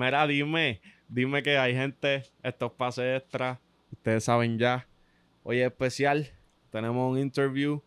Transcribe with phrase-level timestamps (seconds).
[0.00, 3.58] Mira, dime, dime que hay gente, estos pases extras,
[3.92, 4.88] ustedes saben ya.
[5.42, 6.26] Hoy es especial,
[6.70, 7.82] tenemos un interview.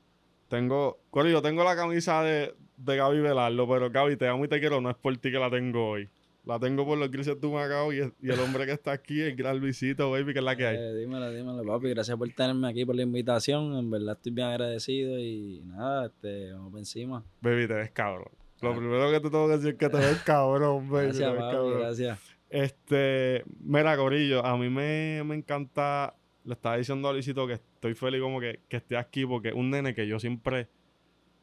[0.47, 4.59] Tengo, yo tengo la camisa de, de Gaby Velardo, pero Gaby, te amo y te
[4.59, 6.07] quiero, no es por ti que la tengo hoy.
[6.45, 9.35] La tengo por los grises de Macao y, y el hombre que está aquí, el
[9.35, 10.77] gran Luisito, baby, que es la que hay.
[10.77, 11.89] Eh, dímelo, dímelo, papi.
[11.89, 13.75] Gracias por tenerme aquí, por la invitación.
[13.75, 17.23] En verdad estoy bien agradecido y nada, este, vamos por encima.
[17.41, 18.42] Baby, te ves cabrón.
[18.63, 21.07] Lo primero que te tengo que decir es que te ves cabrón, baby.
[21.07, 22.19] Gracias, papi, gracias.
[22.49, 27.95] Este, mira, Corillo, a mí me, me encanta, le estaba diciendo a Luisito que estoy
[27.95, 30.67] feliz como que, que esté aquí porque un nene que yo siempre,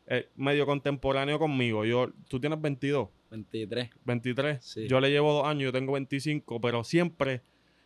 [0.06, 1.84] es medio contemporáneo conmigo.
[1.84, 3.08] Yo, tú tienes 22.
[3.30, 3.90] 23.
[4.04, 4.74] 23.
[4.88, 7.42] Yo le llevo dos años, yo tengo 25, pero siempre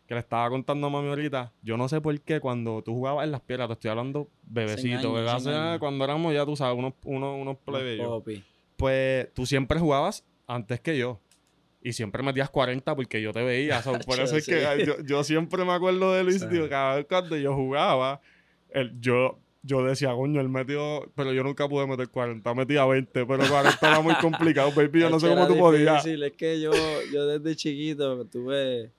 [0.07, 3.24] que le estaba contando a mami ahorita, yo no sé por qué cuando tú jugabas
[3.24, 7.40] en las piedras, te estoy hablando bebecito, bebé, cuando éramos ya tú sabes, unos, unos,
[7.40, 8.23] unos plebeyos.
[8.77, 11.21] Pues tú siempre jugabas antes que yo.
[11.83, 13.83] Y siempre metías 40 porque yo te veía.
[13.83, 17.55] por eso es que yo, siempre me acuerdo de Luis, tío, cada vez cuando yo
[17.55, 18.21] jugaba,
[18.71, 23.27] el, yo yo decía, coño, él metió, pero yo nunca pude meter 40, metía 20,
[23.27, 26.05] pero 40 era muy complicado, baby, yo no sé cómo tú podías.
[26.05, 26.73] Es que yo,
[27.13, 28.91] yo desde chiquito tuve,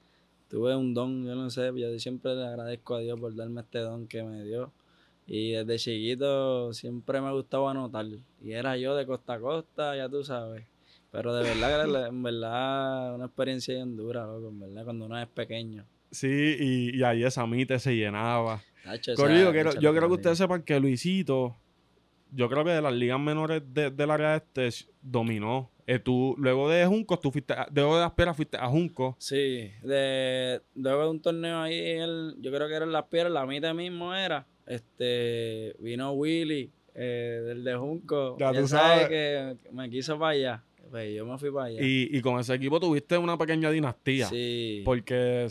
[0.49, 3.79] tuve un don, yo no sé, yo siempre le agradezco a Dios por darme este
[3.79, 4.71] don que me dio.
[5.27, 8.05] Y desde chiquito siempre me gustaba anotar.
[8.41, 10.65] Y era yo de costa a costa, ya tú sabes.
[11.11, 15.27] Pero de verdad, en verdad, una experiencia bien dura, loco, en verdad, cuando uno es
[15.27, 15.85] pequeño.
[16.11, 18.61] Sí, y, y ahí esa mite se llenaba.
[19.15, 21.57] Corrido, yo creo que ustedes sepan que Luisito,
[22.31, 24.69] yo creo que de las ligas menores del área este
[25.01, 25.71] dominó.
[25.87, 29.15] Eh, tú, luego de Junco, tú fuiste, luego de Aspera fuiste a Junco.
[29.19, 31.99] Sí, de, luego de un torneo ahí,
[32.39, 37.41] yo creo que era en Las Piedras, la mitad mismo era, este, vino Willy, eh,
[37.45, 38.37] del de Junco.
[38.39, 40.63] Ya tú sabes que me quiso para allá.
[40.89, 41.81] Pues yo me fui para allá.
[41.81, 44.27] Y, y con ese equipo tuviste una pequeña dinastía.
[44.27, 44.81] Sí.
[44.85, 45.47] Porque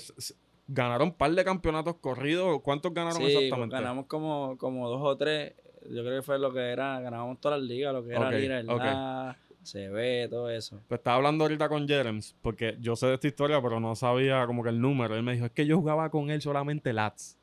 [0.67, 2.61] ganaron un par de campeonatos corridos.
[2.63, 3.75] ¿Cuántos ganaron sí, exactamente?
[3.75, 5.53] ganamos como, como dos o tres.
[5.91, 8.61] Yo creo que fue lo que era, ganábamos todas las ligas, lo que era Lira,
[8.61, 9.37] el okay.
[9.63, 10.81] se ve, todo eso.
[10.89, 14.47] Pues estaba hablando ahorita con Jerems, porque yo sé de esta historia, pero no sabía
[14.47, 15.15] como que el número.
[15.15, 17.37] Él me dijo, es que yo jugaba con él solamente LATS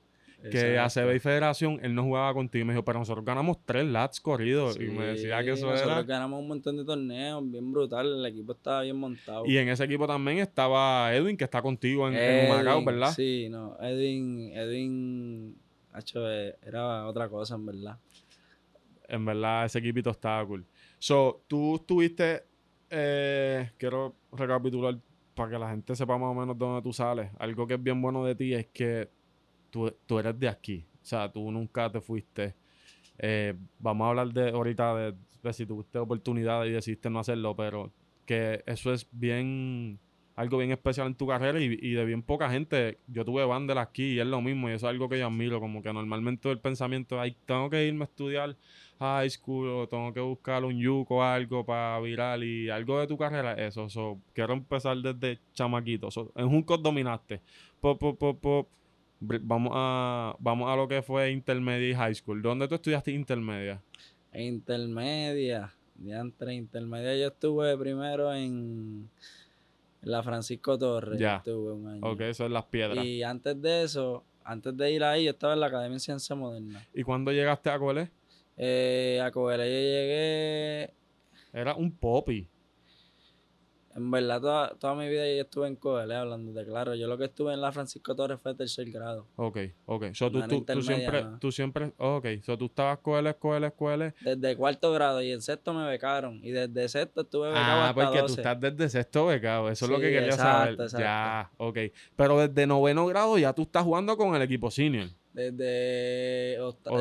[0.50, 2.64] que a CB y Federación él no jugaba contigo.
[2.64, 4.78] Y me dijo, pero nosotros ganamos tres lats corridos.
[4.80, 6.04] y me decía que eso nosotros era.
[6.04, 8.20] ganamos un montón de torneos, bien brutal.
[8.20, 9.46] El equipo estaba bien montado.
[9.46, 13.12] Y en ese equipo también estaba Edwin, que está contigo en, Macao, ¿verdad?
[13.12, 13.78] Sí, no.
[13.80, 15.58] Edwin, Edwin,
[15.98, 17.98] hecho, eh, era otra cosa, en verdad.
[19.08, 20.66] En verdad, ese equipito estaba cool.
[20.98, 22.44] So, tú estuviste.
[22.90, 24.98] Eh, quiero recapitular
[25.34, 27.30] para que la gente sepa más o menos dónde tú sales.
[27.40, 29.10] Algo que es bien bueno de ti es que
[29.72, 30.86] tú, eres de aquí.
[31.02, 32.56] O sea, tú nunca te fuiste.
[33.18, 37.92] Eh, vamos a hablar de ahorita de, si tuviste oportunidad y decidiste no hacerlo, pero
[38.26, 40.00] que eso es bien
[40.36, 43.00] algo bien especial en tu carrera y, de bien poca gente.
[43.08, 45.60] Yo tuve Vandel aquí y es lo mismo y eso es algo que yo admiro,
[45.60, 48.56] como que normalmente el pensamiento es, tengo que irme a estudiar
[49.00, 53.08] high school o tengo que buscar un yuco o algo para viral y algo de
[53.08, 53.88] tu carrera, eso.
[54.34, 56.10] quiero empezar desde chamaquito.
[56.36, 57.42] en Juncos dominaste.
[57.80, 58.68] Pop, pop, pop, pop
[59.22, 62.42] Vamos a, vamos a lo que fue intermedia y high school.
[62.42, 63.82] ¿Dónde tú estudiaste intermedia?
[64.34, 65.72] Intermedia.
[66.04, 69.10] entre intermedia yo estuve primero en
[70.02, 71.20] la Francisco Torres.
[71.20, 71.38] Ya.
[71.38, 72.02] Estuve un año.
[72.04, 73.06] Ok, eso es Las Piedras.
[73.06, 76.36] Y antes de eso, antes de ir ahí, yo estaba en la Academia de Ciencia
[76.36, 76.84] Moderna.
[76.94, 78.10] ¿Y cuándo llegaste a Coelé?
[78.58, 80.94] Eh, a Coelé yo llegué...
[81.54, 82.48] Era un popi.
[83.96, 86.96] En verdad, toda, toda mi vida yo estuve en Coelé, hablando de claro.
[86.96, 89.28] Yo lo que estuve en la Francisco Torres fue tercer grado.
[89.36, 90.06] Ok, ok.
[90.14, 92.26] So, tú, tú, tú, siempre, tú siempre, ok.
[92.44, 94.14] So, tú estabas Coelé, Coelé, Coelé.
[94.22, 96.40] Desde cuarto grado y en sexto me becaron.
[96.44, 99.70] Y desde sexto estuve becado ah, porque tú estás desde sexto becado.
[99.70, 100.78] Eso es lo que quería saber.
[100.98, 101.78] Ya, ok.
[102.16, 105.10] Pero desde noveno grado ya tú estás jugando con el equipo senior.
[105.34, 106.58] Desde,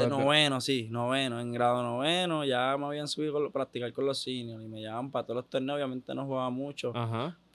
[0.08, 1.40] noveno, sí, noveno.
[1.40, 5.10] En grado noveno ya me habían subido a practicar con los seniors y me llevaban
[5.10, 5.76] para todos los torneos.
[5.76, 6.92] Obviamente no jugaba mucho,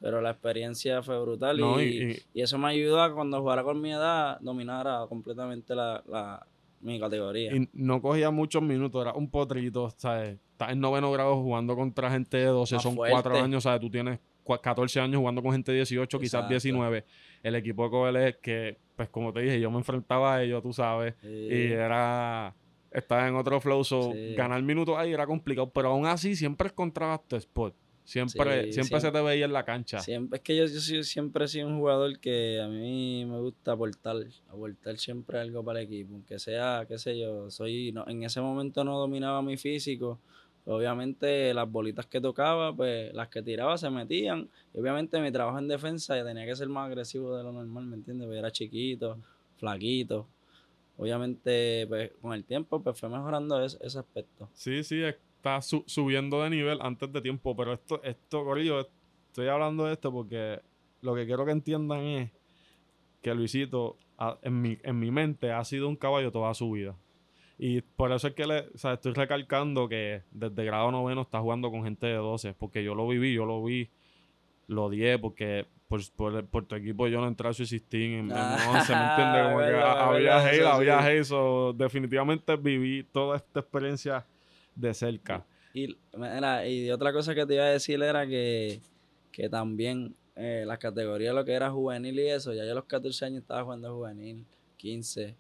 [0.02, 4.38] pero la experiencia fue brutal y, eso me ayudó a cuando jugara con mi edad
[4.42, 6.46] dominara completamente la,
[6.82, 7.56] mi categoría.
[7.56, 10.38] Y no cogía muchos minutos, era un potrito, ¿sabes?
[10.52, 13.80] Estás en noveno grado jugando contra gente de 12, son cuatro años, ¿sabes?
[13.80, 17.06] Tú tienes 14 años jugando con gente de 18, quizás 19.
[17.44, 20.74] El equipo de es que pues como te dije, yo me enfrentaba a ellos, tú
[20.74, 22.56] sabes, y era,
[22.92, 27.28] estaba en otro flow, so ganar minutos ahí era complicado, pero aún así siempre encontrabas
[27.28, 27.76] tu spot.
[28.06, 30.00] Siempre, siempre, se te veía en la cancha.
[30.00, 34.18] Siempre, es que yo, siempre he sido un jugador que a mí me gusta aportar,
[34.48, 38.42] aportar siempre algo para el equipo, aunque sea, qué sé yo, soy, no, en ese
[38.42, 40.20] momento no dominaba mi físico,
[40.66, 44.50] Obviamente las bolitas que tocaba, pues las que tiraba se metían.
[44.74, 47.96] Y obviamente mi trabajo en defensa tenía que ser más agresivo de lo normal, ¿me
[47.96, 48.26] entiendes?
[48.26, 49.20] Porque era chiquito,
[49.58, 50.28] flaquito.
[50.98, 54.50] Obviamente, pues con el tiempo, pues fue mejorando ese, ese aspecto.
[54.54, 58.90] Sí, sí, está subiendo de nivel antes de tiempo, pero esto, esto, Corillo,
[59.28, 60.62] estoy hablando de esto porque
[61.02, 62.32] lo que quiero que entiendan es
[63.22, 63.98] que Luisito,
[64.42, 66.96] en mi, en mi mente, ha sido un caballo toda su vida.
[67.58, 71.40] Y por eso es que le, o sea, estoy recalcando que desde grado noveno está
[71.40, 73.90] jugando con gente de 12, porque yo lo viví, yo lo vi,
[74.68, 78.36] lo odié, porque por, por, tu equipo yo no entré a su en, en 11,
[78.36, 79.44] ¿me entiendes?
[79.46, 84.26] Como que había hate, había hate, definitivamente viví toda esta experiencia
[84.76, 85.46] de cerca.
[85.74, 85.96] Y,
[86.68, 88.80] y otra cosa que te iba a decir era que,
[89.32, 92.86] que también eh, las categorías, lo que era juvenil y eso, ya yo a los
[92.86, 94.46] 14 años estaba jugando juvenil,
[94.78, 95.36] 15,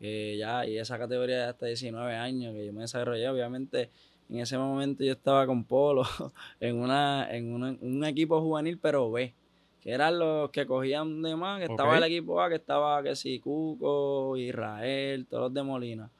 [0.00, 3.90] que ya, y esa categoría hasta 19 años que yo me desarrollé, obviamente
[4.30, 6.04] en ese momento yo estaba con Polo
[6.60, 9.34] en una en un equipo juvenil pero B,
[9.82, 13.14] que eran los que cogían de más, que estaba el equipo A, que estaba que
[13.14, 16.10] sí, Cuco, Israel, todos los de Molina.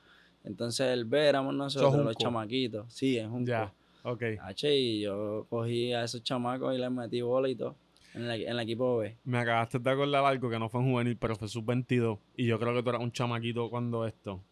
[0.44, 2.92] Entonces el B éramos nosotros, los chamaquitos.
[2.92, 3.72] Sí, es un Ya,
[4.02, 4.22] ok.
[4.42, 7.76] H, y yo cogí a esos chamacos y les metí bola y todo.
[8.14, 9.16] En el, equipo B.
[9.24, 12.18] Me acabaste de acordar algo que no fue en juvenil, pero fue sub-22.
[12.36, 14.42] Y yo creo que tú eras un chamaquito cuando esto.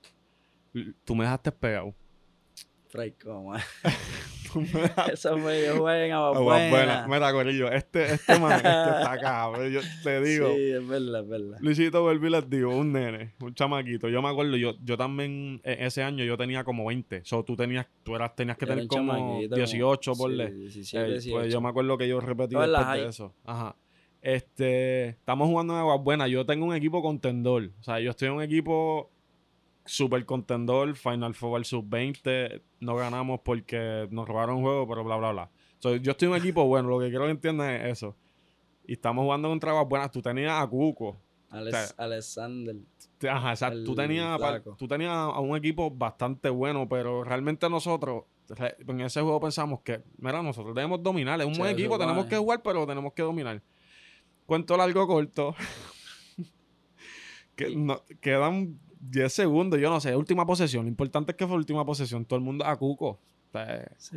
[1.04, 1.94] Tú me dejaste pegado.
[2.88, 3.54] Fray, ¿cómo?
[5.12, 7.06] Eso fue, yo jugué en Aguabuena.
[7.06, 10.48] Mira, Corillo, este, este man este está acá, yo te digo.
[10.54, 11.58] Sí, es verdad, es verdad.
[11.60, 14.08] Luisito Belvi les digo, un nene, un chamaquito.
[14.08, 17.18] Yo me acuerdo, yo, yo también, e, ese año yo tenía como 20.
[17.18, 21.36] O so, tú tenías, tú eras, tenías que tener como 18, por sí, 17, 18.
[21.36, 23.34] Pues yo me acuerdo que yo repetí después de eso.
[23.44, 23.76] Ajá.
[24.22, 26.26] Este, estamos jugando en Aguabuena.
[26.26, 27.70] Yo tengo un equipo contendor.
[27.80, 29.10] O sea, yo estoy en un equipo
[29.88, 35.32] super contendor, Final Four sub-20, no ganamos porque nos robaron un juego, pero bla, bla,
[35.32, 35.50] bla.
[35.98, 38.14] yo estoy en un equipo bueno, lo que quiero que entiendan es eso.
[38.86, 40.10] Y estamos jugando con trabas buenas.
[40.10, 41.18] Tú tenías a Cuco.
[41.50, 42.76] Alexander.
[43.28, 43.84] Ajá, exacto.
[43.84, 44.38] Tú tenías,
[44.78, 48.24] tú tenías a un equipo bastante bueno, pero realmente nosotros
[48.56, 51.40] en ese juego pensamos que, mira, nosotros debemos dominar.
[51.40, 53.62] Es un buen equipo, tenemos que jugar, pero tenemos que dominar.
[54.46, 55.54] Cuento largo, corto.
[57.56, 60.84] que, no, quedan 10 segundos, yo no sé, última posesión.
[60.84, 62.24] Lo importante es que fue última posesión.
[62.24, 63.18] Todo el mundo a Cuco.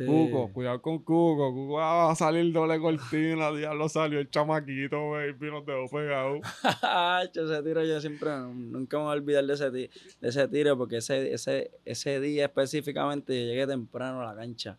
[0.06, 1.52] Cuco, cuidado con Cuco.
[1.52, 3.50] Cuco va a salir doble cortina.
[3.56, 5.50] Diablo salió el chamaquito, baby.
[5.50, 6.36] Nos dejó pegado.
[7.34, 9.90] ese tiro yo siempre, nunca me voy a olvidar de ese, de
[10.20, 14.78] ese tiro porque ese, ese, ese día específicamente yo llegué temprano a la cancha.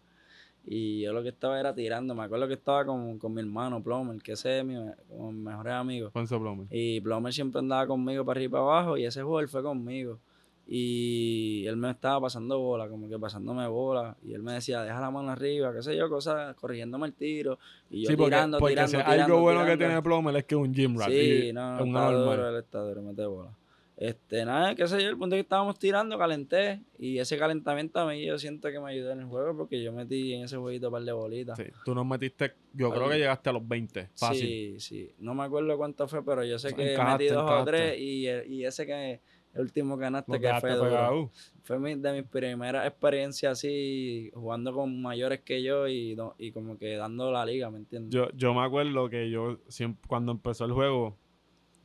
[0.66, 2.16] Y yo lo que estaba era tirando.
[2.16, 4.76] Me acuerdo que estaba con, con mi hermano Plomer, que ese es mi,
[5.10, 6.12] como mi mejor amigo.
[6.12, 6.68] Plomer.
[6.72, 8.98] Y Plomer siempre andaba conmigo para arriba y para abajo.
[8.98, 10.20] Y ese juego él fue conmigo.
[10.66, 14.16] Y él me estaba pasando bola, como que pasándome bola.
[14.24, 17.60] Y él me decía, deja la mano arriba, qué sé yo, cosas, corrigiéndome el tiro.
[17.90, 20.62] Y yo sí, porque, tirando, porque tirando, algo bueno que tiene Plomer es que es
[20.62, 21.10] un gym rat.
[21.10, 23.50] Sí, no, es un está duro, él está duro, mete bola.
[23.96, 26.82] Este, nada, qué sé yo, el punto que estábamos tirando, calenté.
[26.98, 29.94] Y ese calentamiento a mí yo siento que me ayudó en el juego porque yo
[29.94, 31.58] metí en ese jueguito un par de bolitas.
[31.58, 34.40] Sí, tú nos metiste, yo creo que llegaste a los 20, fácil.
[34.40, 35.12] Sí, sí.
[35.20, 38.66] No me acuerdo cuánto fue, pero yo sé que metí dos o tres y, y
[38.66, 39.22] ese que
[39.54, 41.32] el último ganaste que fue duro.
[41.62, 46.78] Fue mi, de mis primeras experiencias así, jugando con mayores que yo y, y como
[46.78, 48.12] que dando la liga, ¿me entiendes?
[48.12, 51.16] Yo, yo me acuerdo que yo, siempre, cuando empezó el juego,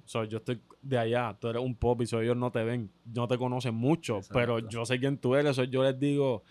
[0.09, 2.91] So, yo estoy de allá, tú eres un pop y so, ellos no te ven,
[3.05, 5.57] no te conocen mucho, pero yo sé quién tú eres.
[5.57, 6.45] So, yo les digo,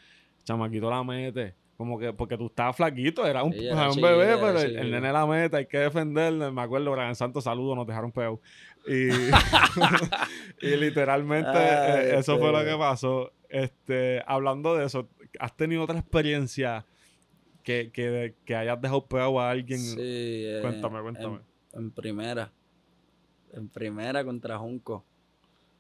[0.44, 1.56] chamaquito la mete.
[1.78, 5.66] Como que, porque tú estabas flaquito, era un, bebé, pero el, nene la mete, hay
[5.68, 6.50] que defenderle.
[6.50, 8.40] Me acuerdo, Brian Santos, saludos, nos dejaron peor.
[8.88, 9.10] Y,
[10.62, 13.32] y literalmente eh, eso fue lo que pasó.
[13.48, 15.08] Este, hablando de eso,
[15.40, 16.84] ¿has tenido otra experiencia
[17.62, 19.80] que, que, que hayas dejado peor a alguien?
[19.80, 21.40] Sí, cuéntame, cuéntame.
[21.74, 22.52] en primera
[23.60, 25.04] en primera contra Junco.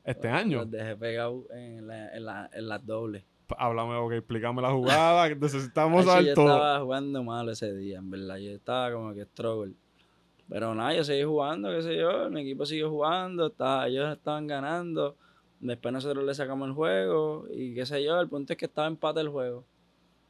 [0.03, 0.59] ¿Este año?
[0.59, 3.23] Los dejé pegado en, la, en, la, en las dobles.
[3.57, 6.23] Háblame, ok, explícame la jugada, que necesitamos alto.
[6.23, 8.37] Yo estaba jugando mal ese día, en verdad.
[8.37, 9.73] Yo estaba como que struggle.
[10.49, 12.29] Pero nada, yo seguí jugando, qué sé yo.
[12.29, 15.15] Mi equipo siguió jugando, estaba, ellos estaban ganando.
[15.59, 18.19] Después nosotros le sacamos el juego y qué sé yo.
[18.19, 19.65] El punto es que estaba empate el juego.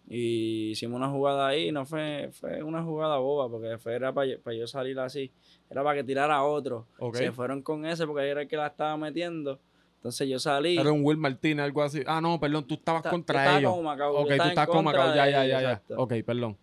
[0.10, 4.38] Y hicimos una jugada ahí, no fue, fue una jugada boba, porque fue, era para,
[4.42, 5.32] para yo salir así,
[5.70, 6.88] era para que tirara otro.
[7.14, 9.60] Se fueron con ese porque era el que la estaba metiendo.
[9.98, 10.78] Entonces yo salí.
[10.78, 12.04] Era un Will Martínez, algo así.
[12.08, 13.74] Ah, no, perdón, tú estabas contra ellos.
[13.74, 15.82] ok, tú estás con Macao, ya, ya, ya, ya.
[15.98, 16.58] Ok, perdón.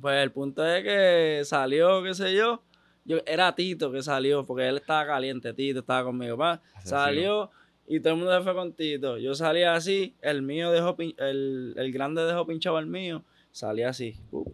[0.00, 2.62] Pues el punto es que salió, qué sé yo.
[3.04, 6.36] yo era Tito que salió, porque él estaba caliente, Tito estaba conmigo.
[6.36, 6.60] Pa.
[6.84, 7.50] Salió
[7.88, 9.18] y todo el mundo se fue con Tito.
[9.18, 13.22] Yo salí así, el mío dejó, el, el grande dejó pinchado al mío.
[13.50, 14.16] salí así.
[14.32, 14.44] uh,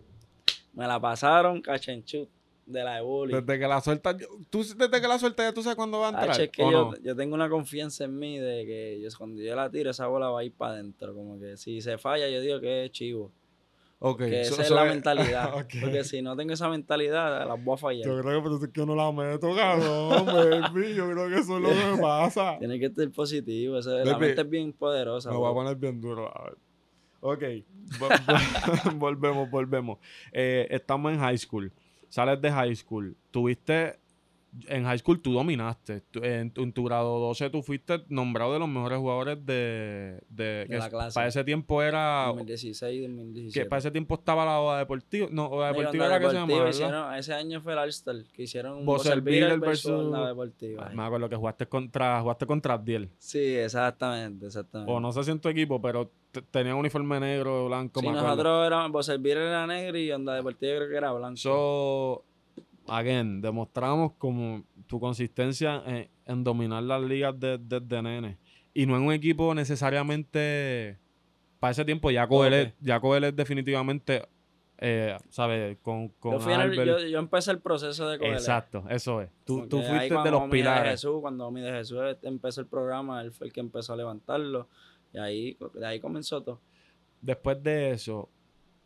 [0.75, 2.29] me la pasaron, cachenchut,
[2.67, 3.41] de la bullying.
[3.41, 4.17] Desde que la sueltas,
[4.49, 6.31] tú desde que la sueltas ya tú sabes cuándo va a entrar.
[6.31, 6.97] Hacho, es que ¿o yo, no?
[7.03, 10.31] yo tengo una confianza en mí de que yo, cuando yo la tiro, esa bola
[10.31, 11.15] va a ir para adentro.
[11.15, 13.33] Como que si se falla, yo digo que es chivo.
[14.05, 15.53] Ok, Que so- esa es la mentalidad.
[15.81, 18.05] Porque si no tengo esa mentalidad, las voy a fallar.
[18.05, 20.95] Yo creo que por eso es que yo no la meto, cabrón, baby.
[20.95, 22.59] Yo creo que eso es lo que me pasa.
[22.59, 23.79] Tiene que estar positivo.
[23.81, 25.31] la Baby, mente es bien poderosa.
[25.31, 25.55] Me voy a bro.
[25.63, 26.37] poner bien duro.
[26.37, 26.55] A ver.
[27.21, 27.43] Ok,
[28.01, 29.99] vo- vo- volvemos, volvemos.
[30.33, 31.71] Eh, estamos en high school.
[32.09, 33.15] Sales de high school.
[33.31, 34.01] Tuviste,
[34.69, 36.03] en high school tú dominaste.
[36.11, 40.21] Tú- en, tu- en tu grado 12 tú fuiste nombrado de los mejores jugadores de...
[40.29, 41.15] De, que la clase.
[41.15, 42.27] Para ese tiempo era...
[42.27, 43.69] 2016, Que 2017.
[43.69, 45.29] para ese tiempo estaba la Oda Deportiva.
[45.31, 49.59] No, Oda Deportiva era que se llamaba, ese año fue el All-Star, que hicieron Beater
[49.59, 50.91] versus versus- Onda Deportiva.
[50.95, 53.09] Me acuerdo que jugaste contra, jugaste contra Abdiel.
[53.19, 54.93] Sí, exactamente, exactamente.
[54.93, 58.13] O no sé si en tu equipo, pero te- tenían uniforme negro, blanco, sí, me
[58.13, 61.37] nosotros éramos, Beater era negro y Onda Deportiva creo que era blanco.
[61.37, 62.25] So,
[62.89, 68.39] again, demostramos como tu consistencia en, en dominar las ligas desde de, de nene.
[68.75, 70.99] Y no en un equipo necesariamente.
[71.61, 74.27] Para ese tiempo, ya Coelho es definitivamente.
[74.85, 75.79] Eh, ¿Sabes?
[75.81, 78.33] Con, con yo, fui el- yo, yo empecé el proceso de coger.
[78.33, 79.31] Exacto, eso es.
[79.45, 80.91] Tú, tú fuiste de los De pilares.
[80.93, 84.67] Jesús, cuando Omi de Jesús empezó el programa, él fue el que empezó a levantarlo.
[85.13, 86.61] Y ahí, de ahí comenzó todo.
[87.21, 88.29] Después de eso,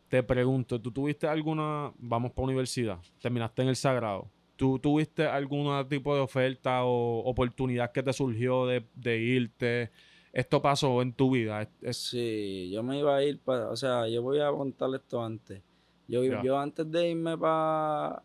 [0.09, 5.69] te pregunto, ¿tú tuviste alguna, vamos para universidad, terminaste en el Sagrado, ¿tú tuviste algún
[5.89, 9.91] tipo de oferta o oportunidad que te surgió de, de irte?
[10.33, 11.61] Esto pasó en tu vida.
[11.63, 14.89] Es- es- Sí, yo me iba a ir para, o sea, yo voy a contar
[14.95, 15.61] esto antes.
[16.07, 18.23] Yo, yo antes de irme para,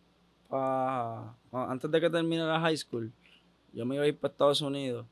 [1.53, 3.11] antes de que termine la high school,
[3.73, 5.07] yo me iba a ir para Estados Unidos.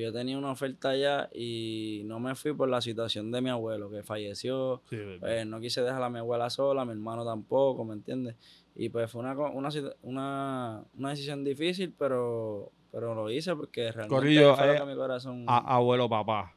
[0.00, 3.90] Yo tenía una oferta allá y no me fui por la situación de mi abuelo
[3.90, 4.82] que falleció.
[4.88, 4.96] sí.
[5.20, 8.36] Pues no quise dejar a mi abuela sola, a mi hermano tampoco, ¿me entiendes?
[8.74, 9.68] Y pues fue una, una,
[10.02, 14.84] una, una decisión difícil, pero, pero lo hice porque realmente Corillo, fue lo eh, que
[14.86, 15.44] mi corazón...
[15.46, 16.54] A- abuelo papá.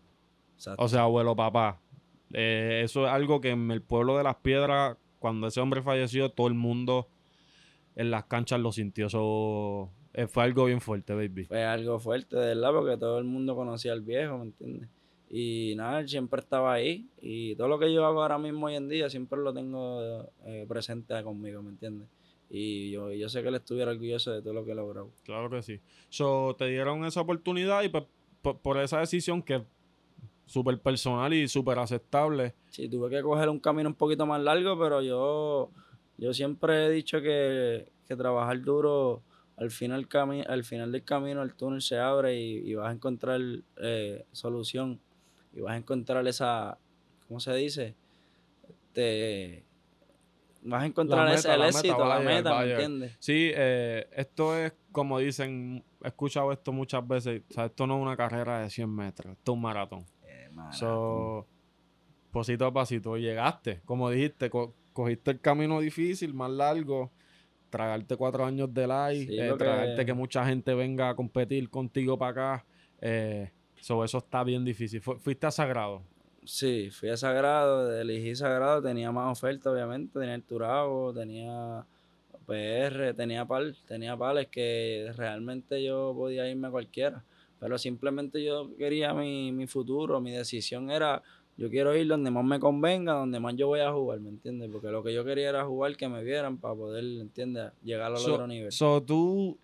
[0.56, 0.82] Exacto.
[0.84, 1.82] O sea, abuelo papá.
[2.32, 6.30] Eh, eso es algo que en el pueblo de las piedras, cuando ese hombre falleció,
[6.30, 7.10] todo el mundo
[7.98, 9.08] en las canchas lo sintió.
[9.08, 11.44] Eso eh, fue algo bien fuerte, baby.
[11.44, 14.90] fue algo fuerte, de verdad, porque todo el mundo conocía al viejo, ¿me entiendes?
[15.30, 17.10] Y nada, él siempre estaba ahí.
[17.22, 20.66] Y todo lo que yo hago ahora mismo hoy en día, siempre lo tengo eh,
[20.70, 22.08] presente conmigo, ¿me entiendes?
[22.50, 25.12] Y yo, yo sé que él estuviera orgulloso de todo lo que he logrado.
[25.24, 25.82] Claro que sí.
[26.08, 28.06] So, te dieron esa oportunidad y pues,
[28.42, 29.64] por, por esa decisión que es
[30.46, 32.54] súper personal y súper aceptable.
[32.70, 35.72] Sí, tuve que coger un camino un poquito más largo, pero yo,
[36.18, 39.24] yo siempre he dicho que, que trabajar duro,
[39.58, 42.92] al final, cami- al final del camino el túnel se abre y, y vas a
[42.92, 43.40] encontrar
[43.78, 45.00] eh, solución
[45.54, 46.78] y vas a encontrar esa,
[47.28, 47.96] ¿cómo se dice?
[48.68, 49.64] Este,
[50.64, 53.16] vas a encontrar meta, ese, el meta éxito, la meta, ¿me entiendes?
[53.20, 57.44] Sí, eh, esto es como dicen, he escuchado esto muchas veces.
[57.50, 60.06] O sea, esto no es una carrera de 100 metros, esto es un maratón.
[60.72, 61.48] So,
[62.32, 67.12] pasito a pasito, llegaste, como dijiste, co- cogiste el camino difícil, más largo,
[67.70, 71.70] tragarte cuatro años de live, Sí, eh, que- tragarte que mucha gente venga a competir
[71.70, 72.66] contigo para acá.
[73.02, 75.02] Eh, so, eso está bien difícil.
[75.02, 76.02] Fu- fuiste a Sagrado.
[76.44, 81.86] Sí, fui a Sagrado, elegí Sagrado, tenía más ofertas, obviamente, tenía el Turago, tenía
[82.46, 87.24] PR, tenía pal, tenía pales que realmente yo podía irme a cualquiera,
[87.60, 91.24] pero simplemente yo quería mi, mi futuro, mi decisión era,
[91.58, 94.70] yo quiero ir donde más me convenga, donde más yo voy a jugar, ¿me entiendes?
[94.72, 97.72] Porque lo que yo quería era jugar, que me vieran para poder, ¿entiendes?
[97.84, 98.72] Llegar al So- otro nivel.
[98.72, 99.58] So, tú.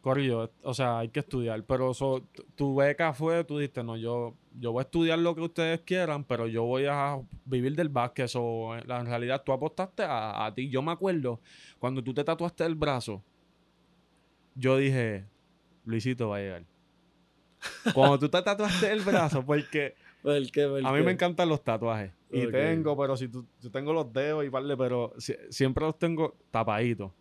[0.00, 1.62] Corrió, o sea, hay que estudiar.
[1.64, 2.22] Pero so,
[2.56, 6.24] tu- beca fue, tú dijiste, no, yo, yo voy a estudiar lo que ustedes quieran,
[6.24, 8.26] pero yo voy a vivir del básquet.
[8.26, 10.68] So, en realidad, tú apostaste a, a ti.
[10.68, 11.38] Yo me acuerdo,
[11.78, 13.22] cuando tú te tatuaste el brazo,
[14.56, 15.24] yo dije,
[15.84, 16.64] Luisito va a llegar.
[17.94, 20.66] Cuando tú te tatuaste el brazo, porque ¿Por qué?
[20.68, 21.04] ¿Por a mí qué?
[21.04, 22.12] me encantan los tatuajes.
[22.30, 25.98] Y tengo, pero si tú, yo tengo los dedos y vale, pero si- siempre los
[25.98, 27.12] tengo tapaditos.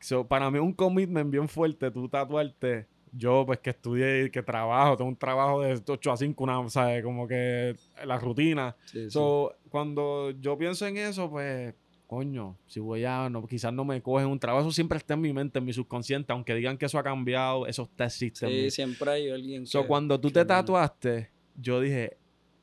[0.00, 2.86] So, para mí un commitment bien fuerte tú tatuarte.
[3.12, 6.68] Yo, pues que estudié y que trabajo, tengo un trabajo de 8 a 5, una,
[6.68, 7.02] ¿sabes?
[7.02, 8.76] Como que la rutina.
[8.84, 9.10] Sí, sí.
[9.10, 11.72] So, cuando yo pienso en eso, pues,
[12.06, 15.22] coño, si voy a, no, quizás no me cogen un trabajo, eso siempre está en
[15.22, 18.52] mi mente, en mi subconsciente, aunque digan que eso ha cambiado, eso está existe en
[18.52, 18.62] mí.
[18.64, 22.16] Sí, siempre hay alguien So, que- cuando tú que te tatuaste, yo dije,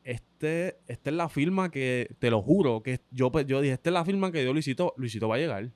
[0.03, 3.89] este, esta es la firma que, te lo juro, que yo, pues, yo dije, esta
[3.89, 5.71] es la firma que dio Luisito, Luisito va a llegar.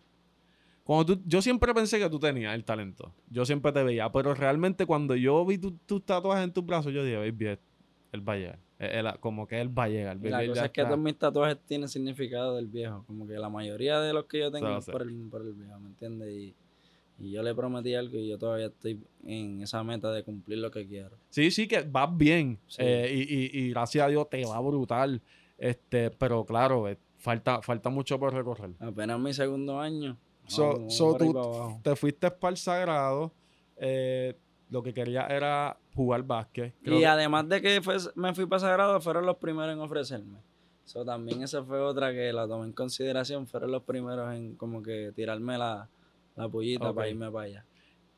[0.83, 3.13] Cuando tú, yo siempre pensé que tú tenías el talento.
[3.29, 4.09] Yo siempre te veía.
[4.11, 7.57] Pero realmente cuando yo vi tu- tus tatuajes en tus brazos, yo dije, baby,
[8.13, 8.59] él va a llegar.
[8.79, 10.17] Él- él- como que él va a llegar.
[10.31, 13.03] La cosa es que todos mis tatuajes tienen significado del viejo.
[13.05, 15.77] Como que la mayoría de los que yo tengo es por el, por el viejo,
[15.79, 16.29] ¿me entiendes?
[16.33, 16.55] Y,
[17.19, 20.69] y yo le prometí algo y yo todavía estoy en esa meta de cumplir lo
[20.71, 21.17] que quiero.
[21.29, 22.59] Sí, sí, que vas bien.
[22.67, 22.77] Sí.
[22.81, 23.21] eh, y,
[23.59, 25.21] y- y gracias a Dios te va brutal.
[25.57, 28.71] Este, pero claro, eh, falta, falta mucho por recorrer.
[28.79, 30.17] Apenas mi segundo año.
[30.47, 31.79] So- so tú-.
[31.83, 33.31] Te fuiste para el sagrado.
[33.79, 34.35] eh,
[34.69, 36.73] lo que quería era jugar básquet.
[36.83, 39.79] Creo Y que- además de que fue- me fui para Sagrado, fueron los primeros en
[39.79, 40.39] ofrecerme.
[40.83, 43.47] So, también esa fue otra que la tomé en consideración.
[43.47, 45.87] Fueron los primeros en como que tirarme la,
[46.37, 46.95] la pullita Ok.
[46.95, 47.65] para irme para allá.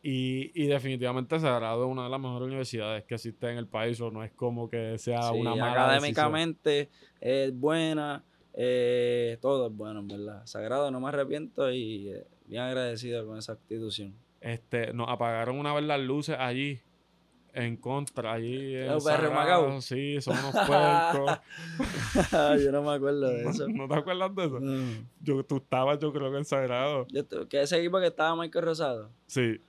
[0.01, 3.99] Y, y definitivamente Sagrado es una de las mejores universidades que existe en el país.
[3.99, 8.23] O no es como que sea Sí, una mala académicamente es buena,
[8.53, 10.45] eh, todo es bueno, en verdad.
[10.45, 14.15] Sagrado, no me arrepiento y eh, bien agradecido con esa institución.
[14.39, 16.79] Este, nos apagaron una vez las luces allí.
[17.53, 18.91] En contra, allí en.
[19.33, 19.81] Macao.
[19.81, 21.39] Sí, son unos puercos.
[22.63, 23.67] yo no me acuerdo de eso.
[23.69, 24.59] ¿No te acuerdas de eso?
[24.59, 25.07] No.
[25.21, 27.07] Yo, tú estabas, yo creo que en Sagrado.
[27.09, 29.09] Yo que ese equipo que estaba Michael Rosado.
[29.25, 29.59] Sí.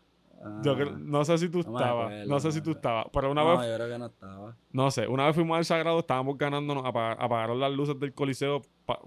[0.62, 2.06] Yo Ah, creo- no sé si tú no estabas.
[2.06, 3.06] acuerdo, no sé si tú estabas.
[3.12, 4.56] Pero una no, vez, yo creo que no estaba.
[4.72, 8.62] no sé, una vez fuimos al Sagrado, estábamos ganándonos, apa- apagaron las luces del Coliseo.
[8.87, 9.00] pa-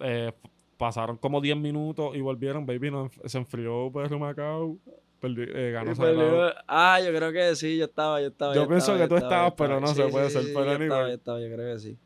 [0.00, 0.32] eh,
[0.78, 4.78] pasaron como 10 minutos y volvieron, baby, no, se enfrió Perro Macao.
[5.22, 6.52] Perdi- eh, ganó Sagrado.
[6.66, 8.54] Ah, yo creo que sí, yo estaba, yo estaba.
[8.54, 10.64] Yo pienso estaba, que yo tú estaba, yo estabas, pero no sé, puede ser, pero
[10.66, 11.08] yo estaba, anyway.
[11.10, 11.98] yo estaba, yo creo que sí.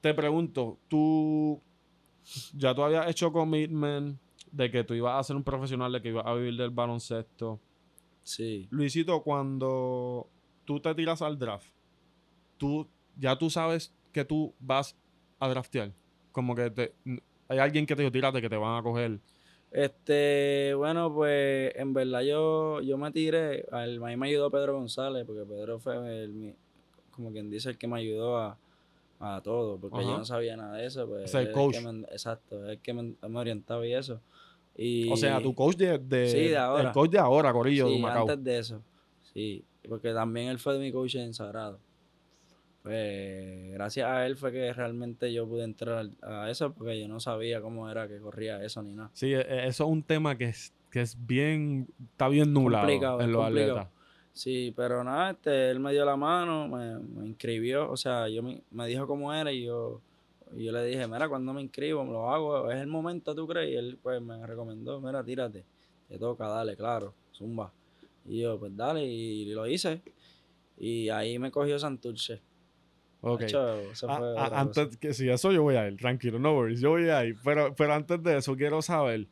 [0.00, 1.62] Te pregunto, tú
[2.54, 4.18] ya tú habías hecho commitment
[4.52, 7.60] de que tú ibas a ser un profesional, de que ibas a vivir del baloncesto.
[8.22, 8.66] Sí.
[8.70, 10.28] Luisito, cuando
[10.64, 11.68] tú te tiras al draft,
[12.58, 14.96] tú ya tú sabes que tú vas
[15.38, 15.92] a draftear.
[16.32, 16.94] Como que te-
[17.48, 19.20] hay alguien que te dijo, tírate, que te van a coger.
[19.72, 24.74] Este, bueno, pues en verdad yo, yo me tiré, al, a mí me ayudó Pedro
[24.74, 26.54] González, porque Pedro fue el, mi-
[27.12, 28.58] como quien dice, el que me ayudó a,
[29.20, 30.06] a todo, porque Ajá.
[30.08, 31.06] yo no sabía nada de eso.
[31.06, 31.74] Pues, O sea, el coach.
[31.76, 34.20] que me- exacto, es el que me, me orientaba y eso.
[34.76, 36.88] Y, O sea, tu coach de, de- Sí, de ahora.
[36.88, 38.22] El coach de ahora, Corillo, de Macao.
[38.22, 38.82] antes de eso.
[39.32, 41.78] Sí, porque también él fue mi coach en Sagrado.
[42.82, 47.20] Pues gracias a él fue que realmente yo pude entrar a eso porque yo no
[47.20, 49.10] sabía cómo era que corría eso ni nada.
[49.12, 52.86] Sí, e- e- eso es un tema que es, que es bien, está bien nublado
[52.86, 53.78] Complicado, en los complicado.
[53.78, 54.00] atletas.
[54.32, 58.42] Sí, pero nada, este, él me dio la mano, me, me inscribió, o sea, yo
[58.42, 60.00] me, me dijo cómo era y yo,
[60.56, 63.46] y yo le dije, mira, cuando me inscribo, me lo hago, es el momento, ¿tú
[63.46, 63.70] crees?
[63.72, 65.64] Y él pues me recomendó, mira, tírate,
[66.08, 67.72] te toca, dale, claro, zumba.
[68.24, 70.00] Y yo, pues dale, y lo hice.
[70.78, 72.40] Y ahí me cogió Santurce.
[73.22, 73.42] Ok.
[73.54, 76.90] Ah, fue ah, antes que si eso yo voy a ir, tranquilo, no worries, yo
[76.90, 77.36] voy a ir.
[77.44, 79.26] Pero, pero antes de eso, quiero saber.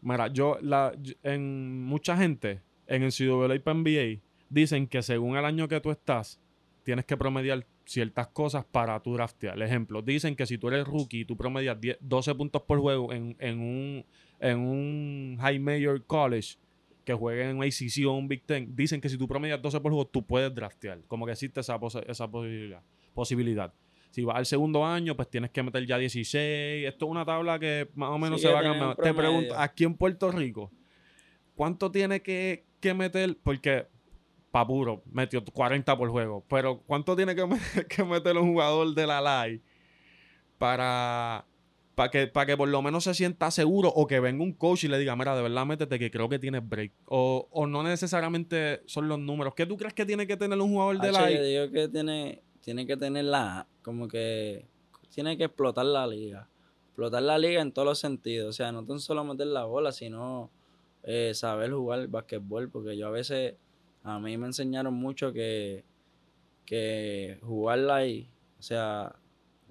[0.00, 5.44] Mira, yo, la, en mucha gente en el CWA para NBA dicen que según el
[5.44, 6.38] año que tú estás,
[6.84, 9.60] tienes que promediar ciertas cosas para tu draftear.
[9.62, 13.12] Ejemplo, dicen que si tú eres rookie y tú promedias 10 12 puntos por juego
[13.12, 14.04] en, en un,
[14.40, 16.56] en un High Major College
[17.04, 19.80] que juegue en un ACC o un Big Ten, dicen que si tú promedias 12
[19.80, 21.00] por juego, tú puedes draftear.
[21.06, 22.82] Como que existe esa, pos- esa posibilidad,
[23.14, 23.72] posibilidad.
[24.10, 26.86] Si vas al segundo año, pues tienes que meter ya 16.
[26.86, 28.94] Esto es una tabla que más o menos Sí, se va un cambiando.
[28.96, 30.70] Te pregunto, aquí en Puerto Rico,
[31.56, 33.36] ¿cuánto tiene que, que meter?
[33.42, 33.86] Porque,
[34.52, 36.44] pa' puro, metió 40 por juego.
[36.48, 37.44] Pero, ¿cuánto tiene que,
[37.88, 39.60] que meter un jugador de la LAI
[40.58, 41.44] para,
[41.94, 44.84] para, que, para que por lo menos se sienta seguro o que venga un coach
[44.84, 46.92] y le diga, mira, de verdad métete que creo que tienes break?
[47.06, 49.54] O, o no necesariamente son los números.
[49.54, 51.34] ¿Qué tú crees que tiene que tener un jugador de Hacho, LAI?
[51.34, 54.66] yo digo que tiene, tiene que tener la, como que,
[55.14, 56.48] tiene que explotar la liga.
[56.86, 58.48] Explotar la liga en todos los sentidos.
[58.48, 60.50] O sea, no tan solo meter la bola, sino
[61.02, 62.70] eh, saber jugar basquetbol.
[62.70, 63.54] Porque yo a veces,
[64.02, 65.84] a mí me enseñaron mucho que,
[66.64, 68.28] que jugarla ahí,
[68.58, 69.14] o sea,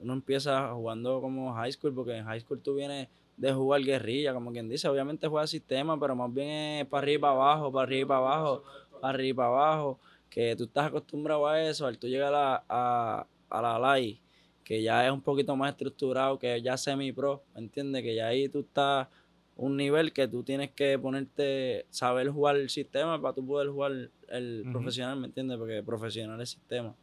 [0.04, 4.34] uno empieza jugando como high school, porque en high school tú vienes de jugar guerrilla,
[4.34, 6.50] como quien dice, obviamente juega sistema, pero más bien
[6.82, 8.64] es para arriba y para abajo, para arriba y para abajo,
[9.02, 12.64] para arriba y para abajo, que tú estás acostumbrado a eso, al tú llegar a,
[12.70, 14.20] a, a la LAI,
[14.64, 18.04] que ya es un poquito más estructurado, que ya semi-pro, ¿me entiendes?
[18.04, 19.08] Que ya ahí tú estás
[19.56, 24.10] un nivel que tú tienes que ponerte, saber jugar el sistema para tú poder jugar
[24.30, 25.58] el profesional, ¿me entiendes?
[25.58, 26.96] Porque profesional es sistema.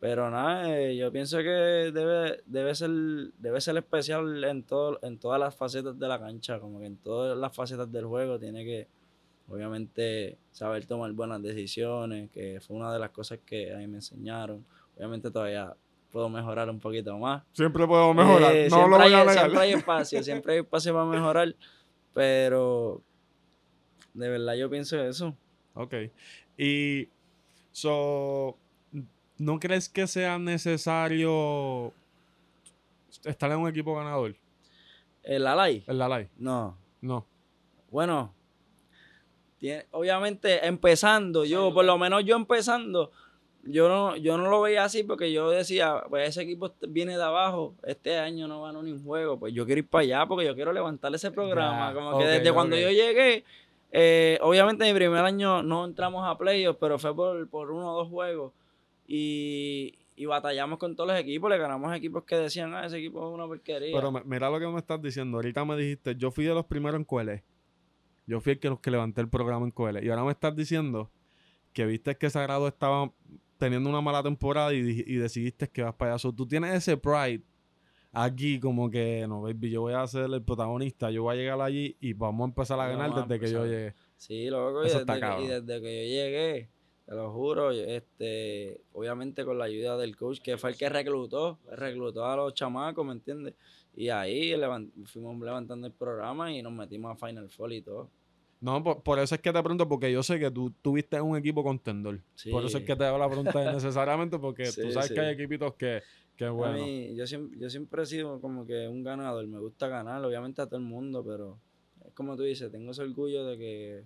[0.00, 2.90] Pero nada, eh, yo pienso que debe, debe ser,
[3.38, 6.96] debe ser especial en todo, en todas las facetas de la cancha, como que en
[6.98, 8.86] todas las facetas del juego tiene que,
[9.48, 13.96] obviamente, saber tomar buenas decisiones, que fue una de las cosas que a mí me
[13.96, 14.64] enseñaron.
[14.96, 15.74] Obviamente todavía
[16.12, 17.42] puedo mejorar un poquito más.
[17.52, 18.54] Siempre puedo mejorar.
[18.54, 19.38] Eh, no siempre, lo voy hay, a negar.
[19.38, 21.56] siempre hay espacio, siempre hay espacio para mejorar,
[22.14, 23.02] pero
[24.14, 25.36] de verdad yo pienso eso.
[25.74, 25.94] Ok.
[26.56, 27.08] Y,
[27.72, 28.56] so,
[29.38, 31.92] ¿no crees que sea necesario
[33.24, 34.34] estar en un equipo ganador?
[35.22, 35.84] ¿El Alay?
[35.86, 36.28] El Alay.
[36.38, 36.76] No.
[37.00, 37.26] No.
[37.90, 38.32] Bueno,
[39.58, 43.10] tiene- obviamente empezando, yo, por lo menos yo empezando,
[43.64, 47.22] yo no, yo no lo veía así porque yo decía, pues ese equipo viene de
[47.22, 50.46] abajo, este año no ganó ni un juego, pues yo quiero ir para allá porque
[50.46, 51.92] yo quiero levantar ese programa.
[51.94, 53.44] Como que desde cuando yo llegué,
[53.90, 57.96] eh, obviamente mi primer año no entramos a playoffs, pero fue por, por uno o
[57.96, 58.52] dos juegos
[59.08, 63.26] y, y batallamos con todos los equipos, le ganamos equipos que decían, ah, ese equipo
[63.26, 63.92] es una porquería.
[63.92, 65.38] Pero me- mira lo que me estás diciendo.
[65.38, 67.42] Ahorita me dijiste, yo fui de los primeros en QL.
[68.26, 70.04] Yo fui el que los que levanté el programa en QL.
[70.04, 71.10] Y ahora me estás diciendo
[71.72, 73.10] que viste que Sagrado estaba
[73.56, 76.18] teniendo una mala temporada y, y decidiste que vas para allá.
[76.18, 77.42] So, tú tienes ese pride
[78.12, 81.10] aquí como que, no, baby, yo voy a ser el protagonista.
[81.10, 83.64] Yo voy a llegar allí y vamos a empezar a ganar a desde que yo
[83.64, 83.94] llegué.
[84.16, 86.68] Sí, loco, y desde, que, y desde que yo llegué,
[87.08, 91.58] te lo juro, este, obviamente con la ayuda del coach, que fue el que reclutó,
[91.72, 93.54] reclutó a los chamacos, ¿me entiendes?
[93.96, 98.10] Y ahí levan- fuimos levantando el programa y nos metimos a Final Four y todo.
[98.60, 101.36] No, por, por eso es que te pregunto, porque yo sé que tú tuviste un
[101.36, 102.20] equipo contendor.
[102.50, 105.14] Por eso es que te hago la pregunta necesariamente, porque tú sabes sí.
[105.14, 106.02] que hay equipitos que,
[106.36, 106.84] que A bueno.
[106.84, 110.60] mí, yo, siempre, yo siempre he sido como que un ganador, me gusta ganar, obviamente
[110.60, 111.58] a todo el mundo, pero
[112.04, 114.04] es como tú dices, tengo ese orgullo de que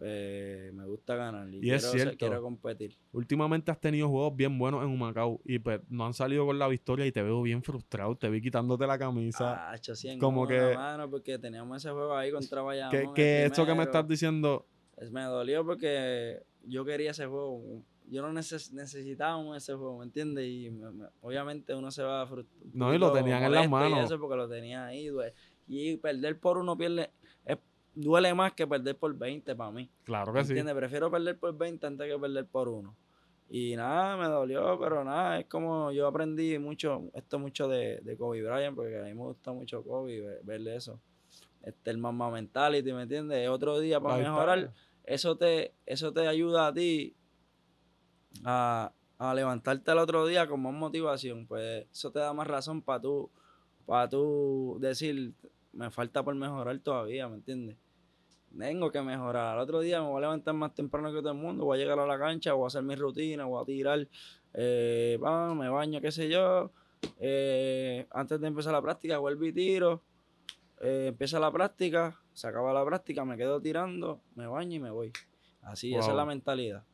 [0.00, 2.16] eh, me gusta ganar y, Y quiero, es cierto.
[2.18, 2.96] quiero competir.
[3.12, 6.68] Últimamente has tenido juegos bien buenos en Humacao y pues no han salido con la
[6.68, 8.14] victoria y te veo bien frustrado.
[8.16, 9.72] Te vi quitándote la camisa.
[9.72, 12.90] Ah, sí, como que- mano, porque teníamos ese juego ahí contra Bayamón.
[12.90, 14.66] que que esto que me estás diciendo,
[14.98, 17.82] Es- Me dolió porque yo quería ese juego.
[18.08, 20.46] Yo no neces necesitaba ese juego, ¿me entiendes?
[20.46, 22.62] Y me- me- obviamente uno se va a frustrar.
[22.72, 24.04] No, y lo tenían en las manos.
[24.06, 25.10] Eso porque lo tenía ahí.
[25.68, 27.10] Y perder por uno pierde,
[27.96, 29.90] duele más que perder por 20 para mí.
[30.04, 30.50] claro ¿Me que sí.
[30.52, 30.76] entiendes?
[30.76, 32.94] Prefiero perder por 20 antes que perder por uno.
[33.48, 38.16] Y nada, me dolió, pero nada, es como yo aprendí mucho, esto mucho de, de
[38.16, 41.00] Kobe Bryant, porque a mí me gusta mucho Kobe, ver- verle eso.
[41.62, 43.48] Este, el mamá mentality, ¿me entiendes?
[43.48, 44.72] Otro día para mejorar,
[45.04, 47.14] eso te, eso te ayuda a ti
[48.44, 51.46] a, a levantarte el otro día con más motivación.
[51.46, 53.30] Pues eso te da más razón para tú,
[53.86, 55.32] para tú decir,
[55.72, 57.76] me falta por mejorar todavía, ¿me entiendes?
[58.58, 59.54] Tengo que mejorar.
[59.54, 61.80] Al otro día me voy a levantar más temprano que todo el mundo, voy a
[61.80, 64.08] llegar a la cancha, voy a hacer mi rutina, voy a tirar,
[64.54, 66.70] eh, me baño, qué sé yo.
[67.18, 70.02] Eh, antes de empezar la práctica, vuelvo y tiro.
[70.80, 74.90] Eh, empieza la práctica, se acaba la práctica, me quedo tirando, me baño y me
[74.90, 75.12] voy.
[75.62, 76.84] Así, esa es la mentalidad.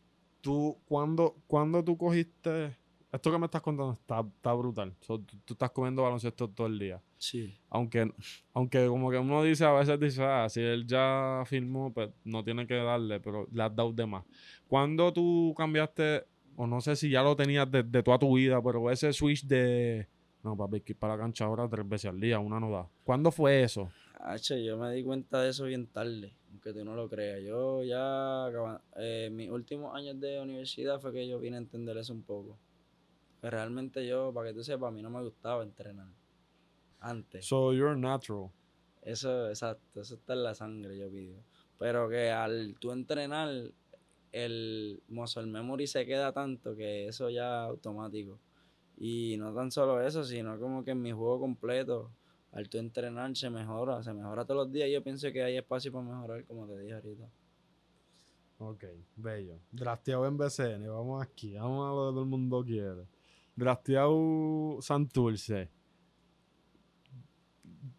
[0.41, 2.77] Tú, cuando, cuando tú cogiste,
[3.13, 4.95] esto que me estás contando está, está brutal.
[5.01, 7.03] So, tú, tú estás comiendo baloncesto todo el día.
[7.23, 7.57] Sí.
[7.71, 8.13] Aunque,
[8.53, 12.43] aunque como que uno dice, a veces dice, ah, si él ya firmó, pues no
[12.43, 14.25] tiene que darle, pero le has dado de más.
[14.67, 16.25] ¿Cuándo tú cambiaste,
[16.57, 20.09] o no sé si ya lo tenías desde toda tu vida, pero ese switch de,
[20.43, 22.89] no, papi, que ir para la cancha ahora tres veces al día, una no da.
[23.05, 23.89] ¿Cuándo fue eso?
[24.19, 27.41] Hacho, yo me di cuenta de eso bien tarde, aunque tú no lo creas.
[27.45, 28.49] Yo ya,
[28.97, 32.59] eh, mis últimos años de universidad fue que yo vine a entender eso un poco.
[33.41, 36.09] Que realmente yo, para que tú sepas, a mí no me gustaba entrenar.
[37.03, 37.47] Antes.
[37.47, 38.51] So you're natural.
[39.03, 41.43] Eso, exacto, eso está en la sangre, yo pido.
[41.79, 43.49] Pero que al tú entrenar,
[44.31, 48.39] el muscle memory se queda tanto que eso ya es automático.
[48.97, 52.13] Y no tan solo eso, sino como que en mi juego completo,
[52.53, 54.89] al tú entrenar se mejora, se mejora todos los días.
[54.93, 57.29] Yo pienso que hay espacio para mejorar, como te dije ahorita.
[58.59, 58.85] Ok,
[59.17, 59.59] bello.
[59.73, 63.09] Drafteado en BCN, vamos aquí, vamos a lo que todo el mundo quiere.
[63.57, 65.69] Drafteado Santurce.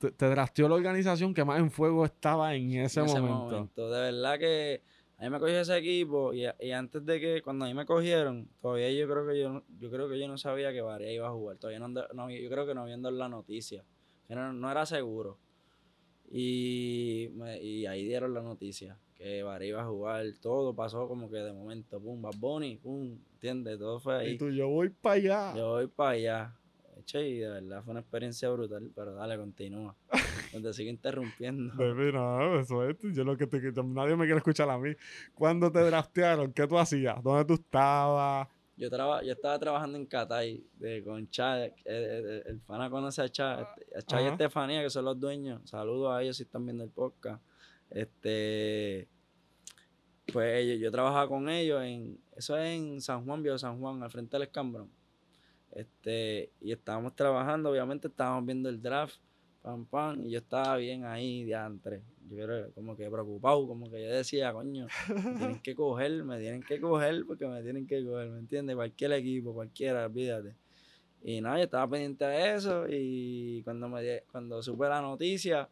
[0.03, 3.49] Te, te drafteó la organización que más en fuego estaba en ese, en ese momento.
[3.55, 3.89] momento.
[3.89, 4.81] De verdad que
[5.17, 7.85] a mí me cogió ese equipo y, y antes de que, cuando a mí me
[7.85, 11.09] cogieron, todavía yo creo que yo, no- yo creo que yo no sabía que Varia
[11.11, 11.57] iba a jugar.
[11.57, 13.85] Todavía no, no- yo creo que no viendo la noticia.
[14.27, 15.37] Que no, no era seguro.
[16.29, 20.25] Y, me- y ahí dieron la noticia que Varia iba a jugar.
[20.41, 23.77] Todo pasó como que de momento, pum, Bad Bunny, pum, ¿entiendes?
[23.79, 24.31] Todo fue ahí.
[24.31, 25.53] Y tú, yo voy para allá.
[25.55, 26.55] Yo voy para allá.
[27.05, 29.95] Che, y de verdad fue una experiencia brutal, pero dale, continúa.
[30.53, 31.73] No te sigo interrumpiendo.
[31.75, 32.97] Baby, no, eso es.
[33.13, 34.93] Yo lo que te, nadie me quiere escuchar a mí.
[35.33, 37.21] Cuando te draftearon, ¿qué tú hacías?
[37.23, 38.47] ¿Dónde tú estabas?
[38.75, 43.21] Yo, traba, yo estaba trabajando en Catay de, con Cha, eh, eh, el, pana conoce
[43.21, 44.25] a Cha, este, a Cha y.
[44.25, 45.61] Estefanía, que son los dueños.
[45.69, 47.43] Saludos a ellos si están viendo el podcast.
[47.91, 49.07] Este,
[50.31, 54.01] pues ellos, yo trabajaba con ellos en, eso es en San Juan, Viejo San Juan,
[54.01, 54.89] al frente del Escambrón.
[55.75, 59.17] Este, y estábamos trabajando, obviamente estábamos viendo el draft,
[59.63, 62.03] pam, pam, y yo estaba bien ahí, diantre.
[62.29, 66.39] yo era como que preocupado, como que yo decía, coño, me tienen que coger, me
[66.39, 68.75] tienen que coger porque me tienen que coger, ¿me entiendes?
[68.75, 70.55] Cualquier equipo, cualquiera, olvídate.
[71.23, 75.69] Y nada, yo estaba pendiente de eso y cuando, me, cuando supe la noticia,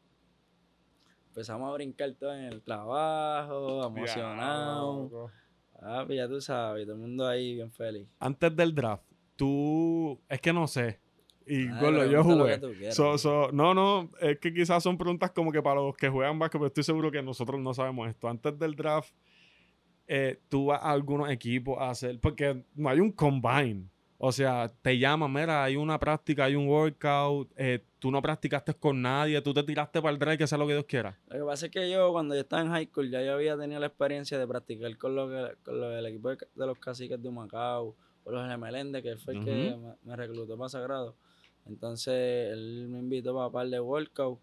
[1.27, 5.31] empezamos a brincar todo en el trabajo, emocionado.
[5.79, 8.07] Ah, pues ya tú sabes, todo el mundo ahí bien feliz.
[8.19, 9.03] Antes del draft,
[9.41, 10.99] tú, es que no sé,
[11.47, 12.59] y ah, yo jugué.
[13.51, 16.67] no, no, es que quizás son preguntas como que para los que juegan básquet, pero
[16.67, 18.29] estoy seguro que nosotros no sabemos esto.
[18.29, 19.11] Antes del draft,
[20.07, 23.89] eh, tú vas a algunos equipos a hacer, porque no hay un combine.
[24.19, 28.75] O sea, te llaman, mira, hay una práctica, hay un workout, eh, tú no practicaste
[28.75, 31.17] con nadie, tú te tiraste para el drive, que sea lo que Dios quiera.
[31.29, 33.57] Lo que pasa es que yo, cuando yo estaba en high school, ya yo había
[33.57, 37.31] tenido la experiencia de practicar con, lo que, con el equipo de, los caciques de
[37.31, 41.15] Macao, o los de Melende, que fue el que me, reclutó para Sagrado.
[41.65, 44.39] Entonces él me invitó para un par de workout.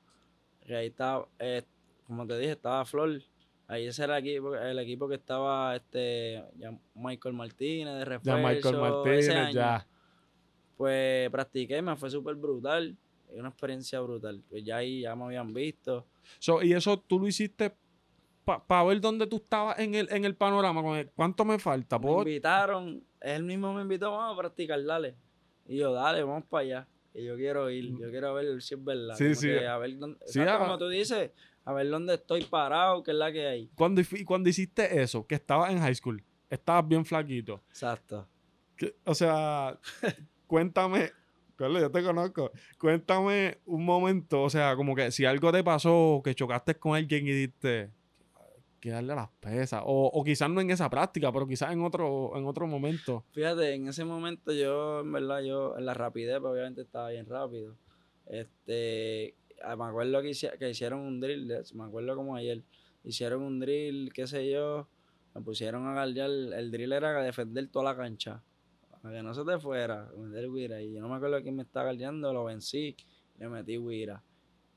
[0.67, 1.63] Y ahí estaba, eh,
[2.07, 3.23] como te dije, estaba Flor.
[3.67, 8.43] Ahí ese era el equipo, el equipo que estaba este ya Michael Martínez de refuerzo.
[8.43, 9.87] Ya Michael Martínez, ya.
[10.77, 12.97] Pues practiqué, me fue súper brutal.
[13.31, 14.43] Una experiencia brutal.
[14.49, 16.07] Pues ya ahí ya me habían visto.
[16.63, 17.75] y eso tú lo hiciste
[18.67, 20.83] para ver dónde tú estabas en el, en el panorama.
[21.15, 21.99] ¿Cuánto me falta?
[21.99, 25.15] Me invitaron, él mismo me invitó, vamos a practicar, dale.
[25.67, 26.89] Y yo, dale, vamos para allá
[27.25, 29.15] yo quiero ir, yo quiero ver si es verdad.
[29.17, 29.51] Sí, sí.
[29.51, 31.31] a ver dónde, sí, como tú dices,
[31.65, 33.71] a ver dónde estoy parado, qué es la que hay.
[33.75, 37.63] Cuando, cuando hiciste eso, que estabas en high school, estabas bien flaquito.
[37.69, 38.29] Exacto.
[39.05, 39.79] o sea,
[40.47, 41.11] cuéntame,
[41.57, 42.53] Carlos, yo te conozco.
[42.79, 47.27] Cuéntame un momento, o sea, como que si algo te pasó, que chocaste con alguien
[47.27, 47.91] y diste,
[48.81, 49.83] que darle las pesas.
[49.85, 53.25] O, o, quizás no en esa práctica, pero quizás en otro, en otro momento.
[53.33, 57.27] Fíjate, en ese momento yo, en verdad, yo, en la rapidez, pues obviamente estaba bien
[57.27, 57.77] rápido.
[58.27, 62.63] Este, ah, me acuerdo que, que hicieron un drill, me acuerdo como ayer,
[63.05, 64.89] hicieron un drill, qué sé yo,
[65.35, 68.43] me pusieron a guardiar, el drill era defender toda la cancha,
[69.03, 71.63] para que no se te fuera, meter guira, y yo no me acuerdo quién me
[71.63, 72.97] estaba guardiando, lo vencí,
[73.39, 74.23] le metí guira.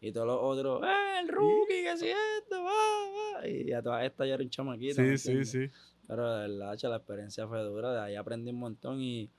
[0.03, 3.47] Y todos los otros, ¡eh, el rookie, que si esto, va, va!
[3.47, 4.95] Y a todas estas ya era un chamaquito.
[4.95, 5.69] Sí, sí, sí.
[6.07, 9.29] Pero de verdad, la experiencia fue dura, de ahí aprendí un montón y,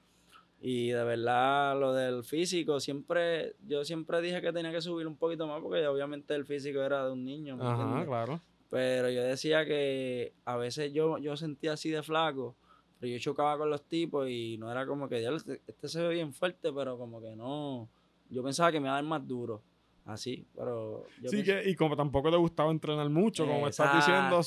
[0.60, 5.16] y de verdad lo del físico, siempre, yo siempre dije que tenía que subir un
[5.16, 7.58] poquito más porque obviamente el físico era de un niño.
[7.60, 8.40] Ajá, claro.
[8.70, 12.54] Pero yo decía que a veces yo, yo sentía así de flaco,
[13.00, 16.14] pero yo chocaba con los tipos y no era como que, este, este se ve
[16.14, 17.88] bien fuerte, pero como que no,
[18.30, 19.60] yo pensaba que me iba a dar más duro
[20.04, 21.04] así, pero...
[21.26, 24.40] sí, que, y como tampoco te gustaba entrenar mucho, como estás diciendo,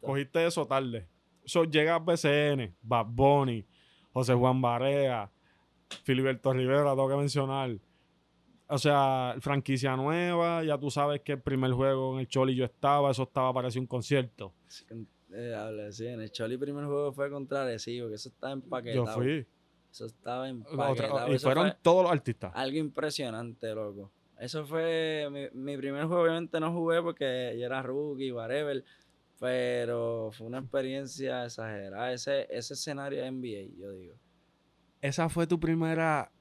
[0.00, 1.08] cogiste eso tarde.
[1.44, 3.66] So, llega BCN, Bad Bunny,
[4.12, 5.30] José Juan Barea,
[6.04, 7.78] Filiberto Rivera, tengo que mencionar.
[8.68, 12.64] O sea, franquicia nueva, ya tú sabes que el primer juego en el Choli yo
[12.64, 14.54] estaba, eso estaba parecía un concierto.
[14.66, 14.84] Sí,
[15.34, 19.06] eh, sí, en el Choli el primer juego fue contra Arecibo, que eso estaba empaquetado.
[19.06, 19.46] Yo fui.
[19.90, 21.34] Eso estaba empaquetado.
[21.34, 22.52] y fueron todos los artistas.
[22.54, 24.10] Algo impresionante, loco.
[24.42, 28.84] Eso fue mi, primer juego, obviamente no jugué porque yo era rookie, whatever,
[29.38, 32.12] pero fue una experiencia exagerada.
[32.12, 34.16] Ese, ese escenario de NBA, yo digo.
[35.00, 36.32] Esa fue tu primera...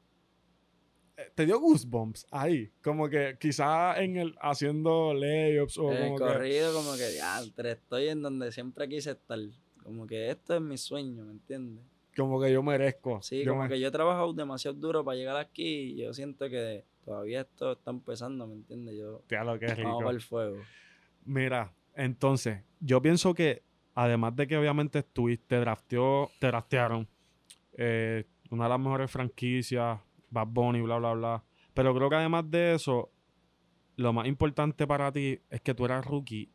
[1.15, 2.71] Eh, ¿Te dio goosebumps ahí?
[2.81, 8.23] Como que quizá en el haciendo layups o el corrido como que, ya, estoy en
[8.23, 9.37] donde siempre quise estar.
[9.83, 11.85] Como que esto es mi sueño, ¿me entiendes?
[12.17, 13.21] Como que yo merezco.
[13.21, 16.89] Sí, como que yo he trabajado demasiado duro para llegar aquí y yo siento que
[17.03, 18.97] todavía esto está empezando, ¿me entiendes?
[18.97, 20.09] Yo, Tía, lo que es rico.
[20.09, 20.57] El fuego.
[21.25, 27.07] Mira, entonces, yo pienso que además de que obviamente estuviste, drafteó, te draftearon,
[27.77, 31.43] eh, una de las mejores franquicias, Bad Bunny, bla, bla, bla.
[31.73, 33.11] Pero creo que además de eso,
[33.95, 36.51] lo más importante para ti es que tú eras rookie,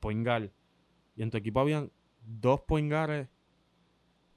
[0.00, 0.52] poingal.
[1.16, 1.90] Y en tu equipo habían
[2.22, 3.28] dos poingares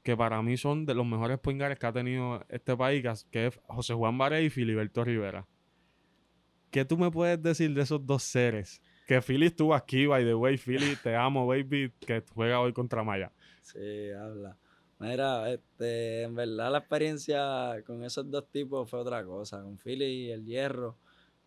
[0.07, 3.59] que para mí son de los mejores poingares que ha tenido este país, que es
[3.67, 5.45] José Juan Baré y Filiberto Rivera.
[6.71, 8.81] ¿Qué tú me puedes decir de esos dos seres?
[9.05, 13.03] Que Philly estuvo aquí, by the way, Philly, te amo, baby, que juega hoy contra
[13.03, 13.33] Maya.
[13.61, 14.57] Sí, habla.
[14.99, 19.61] Mira, este, en verdad la experiencia con esos dos tipos fue otra cosa.
[19.61, 20.95] Con Philly y el hierro.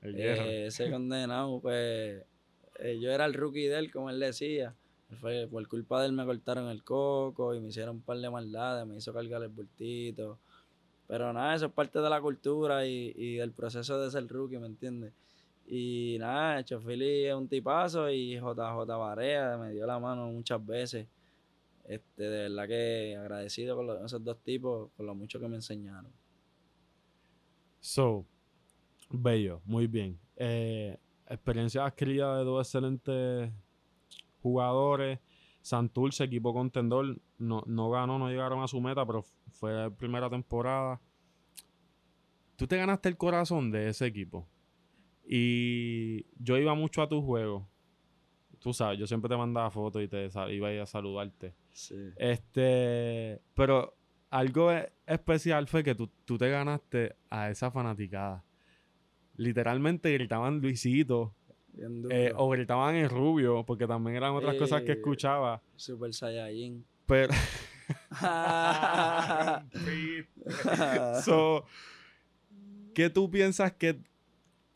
[0.03, 0.45] El hierro.
[0.45, 2.27] Eh, ese condenado, pues,
[2.79, 4.75] eh, yo era el rookie de él, como él decía.
[5.19, 8.31] Fue, por culpa de él me cortaron el coco y me hicieron un par de
[8.31, 10.39] maldades, me hizo cargar el bultito.
[11.07, 14.67] Pero nada, eso es parte de la cultura y, del proceso de ser rookie, ¿me
[14.67, 15.13] entiendes?
[15.67, 21.07] Y nada, Chofili es un tipazo y JJ Barea me dio la mano muchas veces.
[21.85, 26.13] Este, de verdad que agradecido con esos dos tipos, por lo mucho que me enseñaron.
[27.81, 28.25] So,
[29.11, 30.17] bello, muy bien.
[30.37, 30.97] Eh,
[31.29, 33.51] experiencia adquirida de dos excelentes
[34.43, 35.19] jugadores.
[35.63, 40.31] Santurce, equipo contendor, no, no ganó, no llegaron a su meta, pero fue la primera
[40.31, 41.01] temporada.
[42.57, 44.47] Tú te ganaste el corazón de ese equipo.
[45.27, 47.69] Y yo iba mucho a tu juego.
[48.59, 51.55] Tú sabes, yo siempre te mandaba fotos y te iba a ir a saludarte.
[51.73, 51.95] Sí.
[52.17, 53.95] Este, pero
[54.29, 58.45] algo e- especial fue que tú, tú te ganaste a esa fanaticada.
[59.37, 61.35] Literalmente gritaban Luisito.
[62.11, 64.97] Eh, o gritaban el rubio, porque también eran otras cosas que Eh.
[64.97, 65.63] escuchaba.
[65.77, 66.85] Super Saiyajin.
[67.07, 67.33] Pero,
[71.25, 71.65] so,
[72.95, 73.99] ¿qué tú piensas que...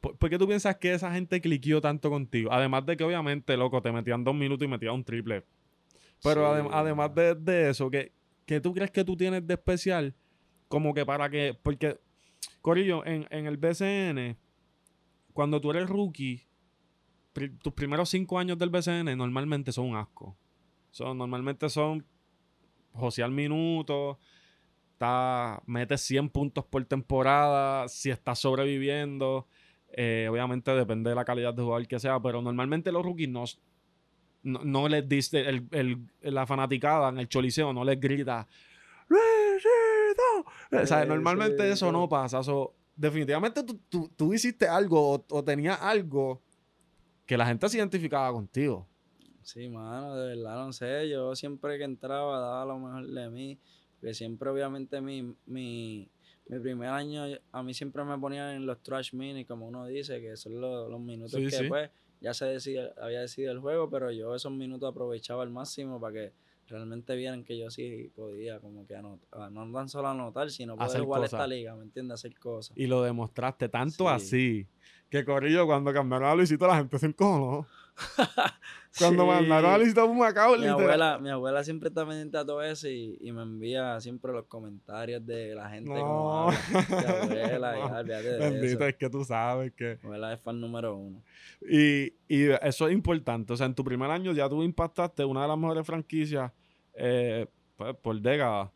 [0.00, 2.52] ¿Por, por qué tú piensas que esa gente cliqueó tanto contigo?
[2.52, 5.44] Además de que obviamente, loco, te metían dos minutos y metían un triple.
[6.22, 8.12] Pero Sí, adem- además de, de eso, ¿qué,
[8.46, 10.14] qué tú crees que tú tienes de especial?
[10.68, 11.56] Como que para que...
[11.62, 11.98] Porque,
[12.60, 14.36] Corillo, en, en el BCN,
[15.32, 16.42] cuando tú eres rookie,
[17.34, 20.34] pri- tus primeros cinco años del BCN normalmente son un asco.
[20.90, 22.06] Son, normalmente son
[22.94, 24.16] josear minutos,
[24.92, 29.46] está, metes 100 puntos por temporada, si estás sobreviviendo.
[29.96, 33.44] eh, obviamente depende de la calidad de jugador que sea, pero normalmente los rookies no,
[34.42, 38.46] no, no les dice, el, el- la fanaticada en el choliseo no les grita.
[40.82, 42.42] O sea, normalmente eso no pasa.
[42.42, 46.42] so, definitivamente tú, tú- tú hiciste algo o, o tenías algo
[47.26, 48.86] que la gente se identificaba contigo.
[49.42, 51.08] Sí, mano, de verdad no sé.
[51.08, 53.58] Yo siempre que entraba daba lo mejor de mí.
[54.00, 56.10] Porque siempre, obviamente, mi, mi,
[56.48, 60.20] mi primer año, a mí siempre me ponían en los trash mini, como uno dice,
[60.20, 61.68] que son los, los minutos Sí, que sí.
[61.68, 66.00] pues ya se decide, había decidido el juego, pero yo esos minutos aprovechaba al máximo
[66.00, 66.32] para que
[66.66, 70.88] realmente vieran que yo sí podía, como que anotar, no tan solo anotar, sino poder
[70.88, 71.32] Hacer jugar cosas.
[71.34, 72.14] esta liga, ¿me entiendes?
[72.14, 72.76] Hacer cosas.
[72.76, 74.14] Y lo demostraste tanto Sí.
[74.14, 74.68] así
[75.10, 77.66] que Corillo, cuando cambiaron a Luisito, la gente se encojonó.
[78.98, 79.28] Cuando Sí.
[79.28, 82.88] mandaron a Luisito a Macao, Mi abuela, mi abuela siempre está pendiente a todo eso
[82.88, 85.90] y, y me envía siempre los comentarios de la gente.
[85.90, 86.00] No.
[86.00, 87.84] como abuela, No.
[87.98, 88.86] olvídate de Bendito, eso.
[88.86, 89.98] es que tú sabes que.
[90.02, 91.22] Mi abuela es fan número uno.
[91.68, 93.52] Y, y eso es importante.
[93.52, 96.52] O sea, en tu primer año ya tú impactaste una de las mejores franquicias
[96.94, 98.70] eh, pues, por décadas.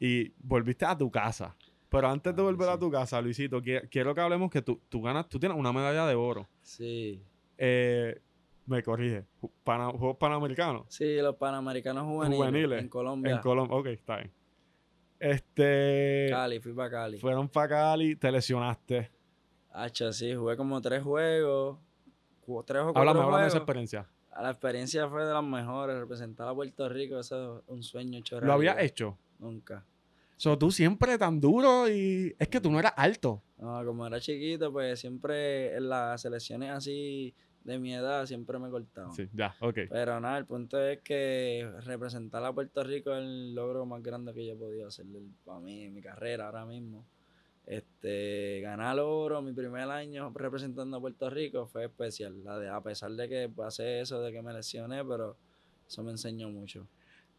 [0.00, 1.54] Y volviste a tu casa.
[1.94, 4.80] Pero antes de Ah, volver a tu casa, Luisito, qui- quiero que hablemos que tú,
[4.88, 6.48] tú ganas, tú tienes una medalla de oro.
[6.62, 7.22] Sí.
[7.56, 8.20] Eh,
[8.66, 9.24] me corrige.
[9.62, 10.86] Pana- Juegos Panamericanos.
[10.88, 13.32] Sí, los Panamericanos juveniles, Juveniles, en Colombia.
[13.36, 13.76] En Colombia.
[13.76, 14.32] Ok, está bien.
[15.20, 16.26] Este.
[16.30, 17.18] Cali, fui para Cali.
[17.18, 19.10] Fueron para Cali, te lesionaste.
[19.72, 21.78] Hacha, sí, jugué como tres juegos.
[22.66, 23.46] Tres o cuatro Háblame, háblame de juegos.
[23.48, 24.06] esa experiencia.
[24.40, 25.96] La experiencia fue de las mejores.
[25.98, 29.16] Representar a Puerto Rico, eso es un sueño hecho Lo había hecho.
[29.38, 29.84] Nunca.
[30.36, 32.34] So, tú siempre tan duro y.
[32.38, 33.42] Es que tú no eras alto.
[33.58, 38.68] No, como era chiquito, pues siempre en las selecciones así de mi edad siempre me
[38.68, 39.14] cortaban.
[39.14, 39.78] Sí, ya, ok.
[39.88, 44.34] Pero nada, el punto es que representar a Puerto Rico es el logro más grande
[44.34, 45.06] que yo he podido hacer
[45.44, 47.06] para mí en mi carrera ahora mismo.
[47.66, 52.44] Este, ganar oro mi primer año representando a Puerto Rico fue especial.
[52.44, 55.36] La de, a pesar de que pasé eso, de que me lesioné, pero
[55.86, 56.86] eso me enseñó mucho.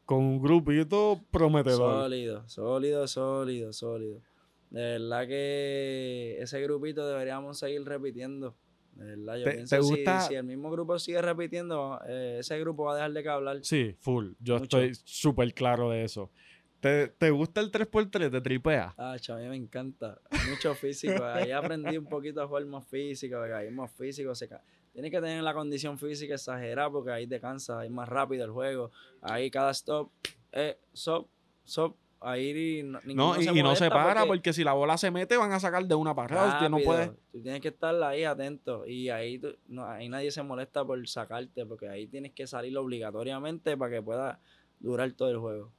[0.05, 2.03] Con un grupito prometedor.
[2.03, 4.21] Sólido, sólido, sólido, sólido.
[4.69, 8.55] De verdad que ese grupito deberíamos seguir repitiendo.
[8.91, 10.19] De verdad, yo ¿Te- pienso te gusta?
[10.21, 13.59] si, el mismo grupo sigue repitiendo, eh, ese grupo va a dejar de que hablar.
[13.63, 14.33] Sí, full.
[14.39, 14.79] Yo Mucho.
[14.79, 16.31] estoy súper claro de eso.
[16.79, 18.29] ¿Te, te gusta el 3x3?
[18.29, 18.93] ¿Te tripea?
[18.97, 20.21] Ah, a mí me encanta.
[20.47, 21.23] Mucho físico.
[21.23, 24.35] Ahí aprendí un poquito a jugar más físico, ahí más físico.
[24.35, 24.47] Se
[24.95, 28.51] Tienes que tener la condición física exagerada porque ahí te cansa, ahí más rápido el
[28.51, 28.91] juego.
[29.21, 30.09] Ahí cada stop,
[30.51, 31.27] eh, stop,
[31.65, 31.95] stop.
[32.21, 34.51] Ahí no, No, y, y no se para porque...
[34.53, 36.55] si la bola se mete van a sacar de una para atrás.
[36.63, 37.07] que no rápido, puede.
[37.33, 38.87] Tú tienes que estar ahí atento.
[38.87, 42.75] Y ahí, tú- no, ahí nadie se molesta por sacarte porque ahí tienes que salir
[42.77, 44.39] obligatoriamente para que pueda
[44.79, 45.71] durar todo el juego.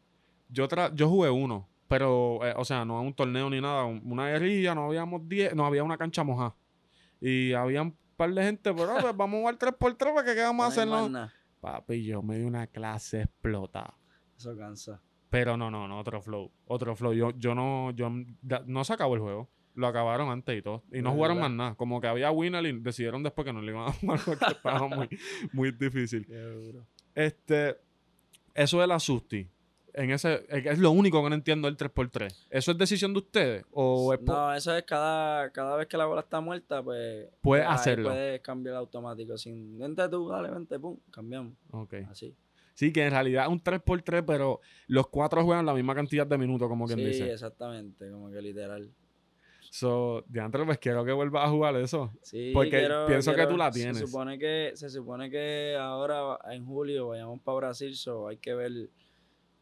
[0.51, 3.85] Yo, tra- yo jugué uno, pero, eh, o sea, no un torneo ni nada.
[3.85, 6.55] un- Una guerrilla, no habíamos 10, no había una cancha mojada.
[7.21, 10.43] Y había un par de gente, pero pues, vamos a jugar 3x3 para que qué
[10.43, 11.09] vamos a No hay hacer, más ¿no?
[11.09, 11.33] nada.
[11.61, 13.95] Papi, yo me di una clase explotada.
[14.37, 15.01] Eso cansa.
[15.31, 16.51] Pero no, no, no, otro flow.
[16.67, 17.13] Otro flow.
[17.13, 18.11] Yo, yo no, yo
[18.67, 19.49] no se acabó el juego.
[19.75, 20.85] Lo acabaron antes y todo.
[20.93, 21.51] Y no jugaron verdad.
[21.51, 21.75] más nada.
[21.75, 24.89] Como que había winner y decidieron después que no le iban a jugar porque estaba
[24.89, 25.09] muy,
[25.53, 26.25] muy difícil.
[26.27, 26.87] Qué duro.
[27.15, 27.77] Este,
[28.55, 29.47] eso de la Susti.
[29.97, 32.47] En ese, es lo único que no entiendo del 3x3.
[32.51, 33.65] ¿Eso es decisión de ustedes?
[33.73, 37.29] ¿O es No, eso es cada, cada vez que la bola está muerta, pues.
[37.41, 38.11] Puedes hacerlo.
[38.11, 39.39] Puedes cambiar automático.
[39.39, 41.55] Sin vente tú, dale, vente, pum, cambiamos.
[41.71, 41.95] Ok.
[42.11, 42.35] Así.
[42.75, 46.37] Sí, que en realidad es un 3x3, pero los cuatro juegan la misma cantidad de
[46.37, 47.33] minutos, como quien sí, dice.
[47.33, 48.91] exactamente, como que literal.
[49.71, 52.13] So, de antes, pues quiero que vuelvas a jugar eso.
[52.23, 53.97] Sí, Porque quiero- pienso que tú la tienes.
[53.97, 58.55] Se supone que, se supone que ahora en julio vayamos para Brasil, so hay que
[58.55, 58.91] ver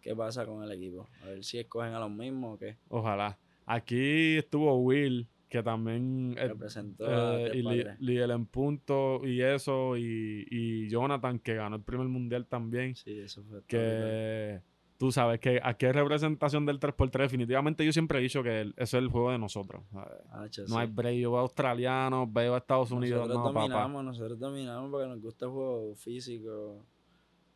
[0.04, 1.08] qué pasa con el equipo.
[1.22, 2.76] A ver si escogen a los mismos o qué.
[2.88, 3.38] Ojalá.
[3.66, 7.64] Aquí estuvo Will, que también eh, Representó a eh, Tres
[7.98, 12.94] y líder en punto y eso, y, y Jonathan, que ganó el primer mundial también.
[12.94, 13.62] Sí, eso fue.
[13.66, 14.60] que
[14.98, 17.18] tú sabes que aquí hay representación del 3x3.
[17.18, 19.82] Definitivamente yo siempre he dicho que el- eso es el juego de nosotros.
[19.92, 20.04] No
[20.50, 20.62] sí.
[20.76, 21.16] hay break.
[21.20, 23.20] Yo veo a australianos, veo a Estados Unidos.
[23.28, 23.60] Nosotros No, papá.
[23.62, 26.84] dominamos, nosotros dominamos porque nos gusta el juego físico.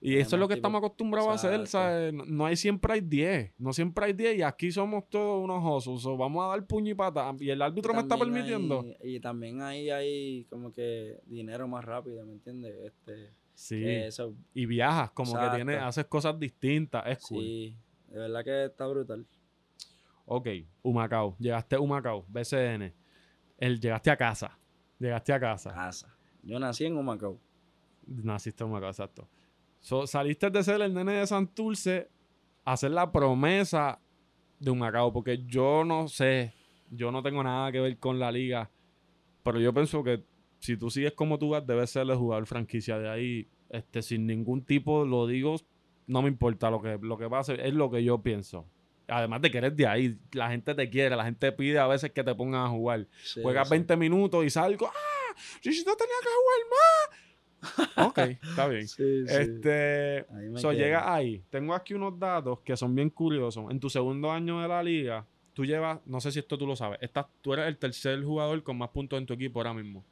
[0.01, 1.66] Y eso es lo que tipo, estamos acostumbrados a hacer.
[1.66, 2.14] ¿sabes?
[2.14, 3.53] No, no hay siempre hay 10.
[3.59, 4.38] No siempre hay 10.
[4.38, 6.03] Y aquí somos todos unos osos.
[6.03, 7.34] so vamos a dar puño y pata.
[7.40, 8.82] Y el árbitro me está permitiendo.
[9.03, 12.74] hay- y también ahí hay como que dinero más rápido, ¿me entiendes?
[12.84, 13.84] Este, Sí.
[13.84, 17.05] eso, Y viajas, como que tienes, haces cosas distintas.
[17.09, 17.42] Es cool.
[17.42, 17.76] sí,
[18.07, 19.26] de verdad que está brutal.
[20.26, 20.46] Ok,
[20.82, 21.34] Humacao.
[21.40, 22.94] Llegaste a Humacao, BCN.
[23.57, 24.57] El, llegaste a casa.
[25.01, 25.72] Llegaste a casa.
[25.72, 26.16] Casa.
[26.42, 27.40] Yo nací en Humacao.
[28.07, 29.28] Naciste en Humacao, exacto.
[29.81, 32.09] So, saliste de ser el nene de Santurce
[32.64, 34.01] a hacer la promesa
[34.59, 35.12] de Humacao.
[35.12, 36.53] Porque yo no sé,
[36.91, 38.70] yo no tengo nada que ver con la liga.
[39.43, 40.24] Pero yo pienso que
[40.59, 43.49] si tú sigues como tú vas, debes ser el jugador franquicia de ahí.
[43.70, 45.57] Este, sin ningún tipo, lo digo,
[46.07, 48.66] no me importa lo que, lo que pase, es lo que yo pienso.
[49.07, 52.11] Además de que eres de ahí, la gente te quiere, la gente pide a veces
[52.12, 53.07] que te pongan a jugar.
[53.22, 53.72] Sí, Juegas sí.
[53.72, 55.35] 20 minutos y salgo, ¡ah!
[55.61, 57.28] Chichito tenía que jugar más.
[57.96, 58.86] Ok, está bien.
[58.88, 59.34] Sí, sí.
[59.34, 60.24] Este,
[60.56, 60.72] so, quedo.
[60.72, 61.42] llega ahí.
[61.50, 63.70] Tengo aquí unos datos que son bien curiosos.
[63.70, 66.76] En tu segundo año de la liga, tú llevas, no sé si esto tú lo
[66.76, 70.04] sabes, estás, tú eres el tercer jugador con más puntos en tu equipo ahora mismo.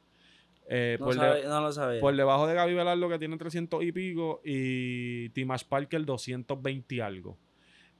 [0.69, 2.01] Eh, No, por, de- sabe- no lo sabía.
[2.01, 6.99] por debajo de Gaby Velardo que tiene 300 y pico y Timash Parker 220 y
[6.99, 7.37] algo.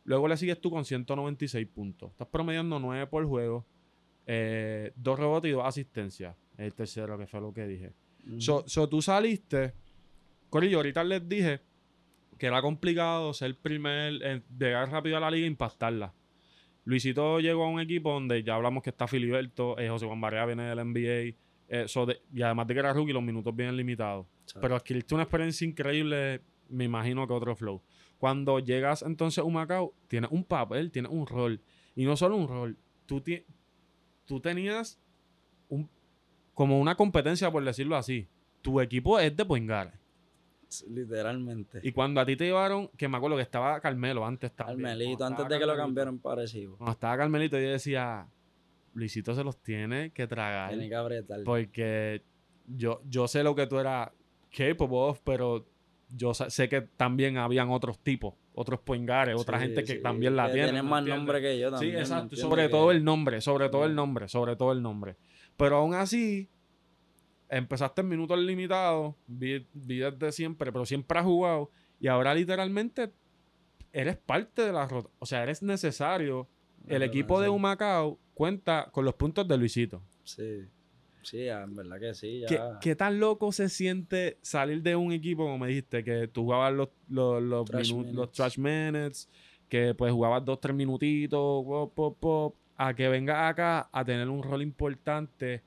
[0.04, 2.12] Luego le sigues tú con 196 puntos.
[2.12, 3.66] Estás promediando 9 por juego,
[4.26, 6.36] eh, dos rebotes y dos asistencias.
[6.58, 7.92] El tercero, que fue lo que dije.
[8.40, 9.74] So, so, tú saliste.
[10.50, 11.62] Corillo, ahorita les dije
[12.38, 16.14] que era complicado ser primer, eh, llegar rápido a la liga e impactarla.
[16.86, 20.46] Luisito llegó a un equipo donde ya hablamos que está Filiberto, eh, José Juan Barea
[20.46, 21.36] viene del NBA,
[21.70, 24.26] eh, so de- y además de que era rookie, los minutos vienen limitados.
[24.62, 27.82] Pero adquiriste una experiencia increíble, me imagino que otro flow.
[28.18, 31.60] Cuando llegas entonces a Humacao, tienes un papel, tienes un rol.
[31.96, 33.22] Y no solo un rol, tú,
[34.26, 34.98] tú tenías
[35.70, 35.90] un,
[36.58, 38.28] como una competencia, por decirlo así.
[38.64, 39.92] Tu equipo es de Poingare.
[40.90, 41.80] Literalmente.
[41.84, 44.80] Y cuando a ti te llevaron, que me acuerdo que estaba Carmelo antes también.
[44.80, 46.78] Carmelito, antes de que lo para Arecibo.
[46.78, 48.28] Cuando estaba Carmelito, yo decía,
[48.96, 50.70] Luisito se los tiene que tragar.
[50.70, 51.42] Tiene que apretar.
[51.46, 52.24] Porque
[52.66, 54.10] yo, yo sé lo que tú eras
[54.50, 55.64] capable of, pero
[56.10, 60.36] yo sé que también habían otros tipos, otros poingares, otra Sí, gente que sí, también
[60.36, 60.68] la que tiene.
[60.70, 61.94] Tienen ¿me más nombre que yo Sí, también.
[61.94, 62.36] ¿me exacto.
[62.36, 63.96] Sobre Que- todo el nombre, sobre todo el Sí.
[63.96, 65.16] nombre, sobre todo el nombre.
[65.58, 66.50] Pero aún así,
[67.50, 71.72] empezaste en minutos limitados, vi, vi desde siempre, pero siempre has jugado.
[72.00, 73.12] Y ahora literalmente
[73.92, 75.10] eres parte de la rota.
[75.20, 76.48] O sea, eres necesario.
[76.88, 77.50] El equipo de.
[77.50, 80.02] Humacao cuenta con los puntos de Luisito.
[80.24, 80.66] Sí.
[81.24, 82.44] Sí, en verdad que sí.
[82.48, 82.80] ¿Qué, Ya.
[82.80, 86.74] qué tan loco se siente salir de un equipo, como me dijiste, que tú jugabas
[86.74, 89.28] los, los, los, Trash los trash minutes,
[89.68, 94.30] que pues jugabas dos, tres minutitos, pop, pop, pop, a que vengas acá a tener
[94.30, 95.64] un rol importante?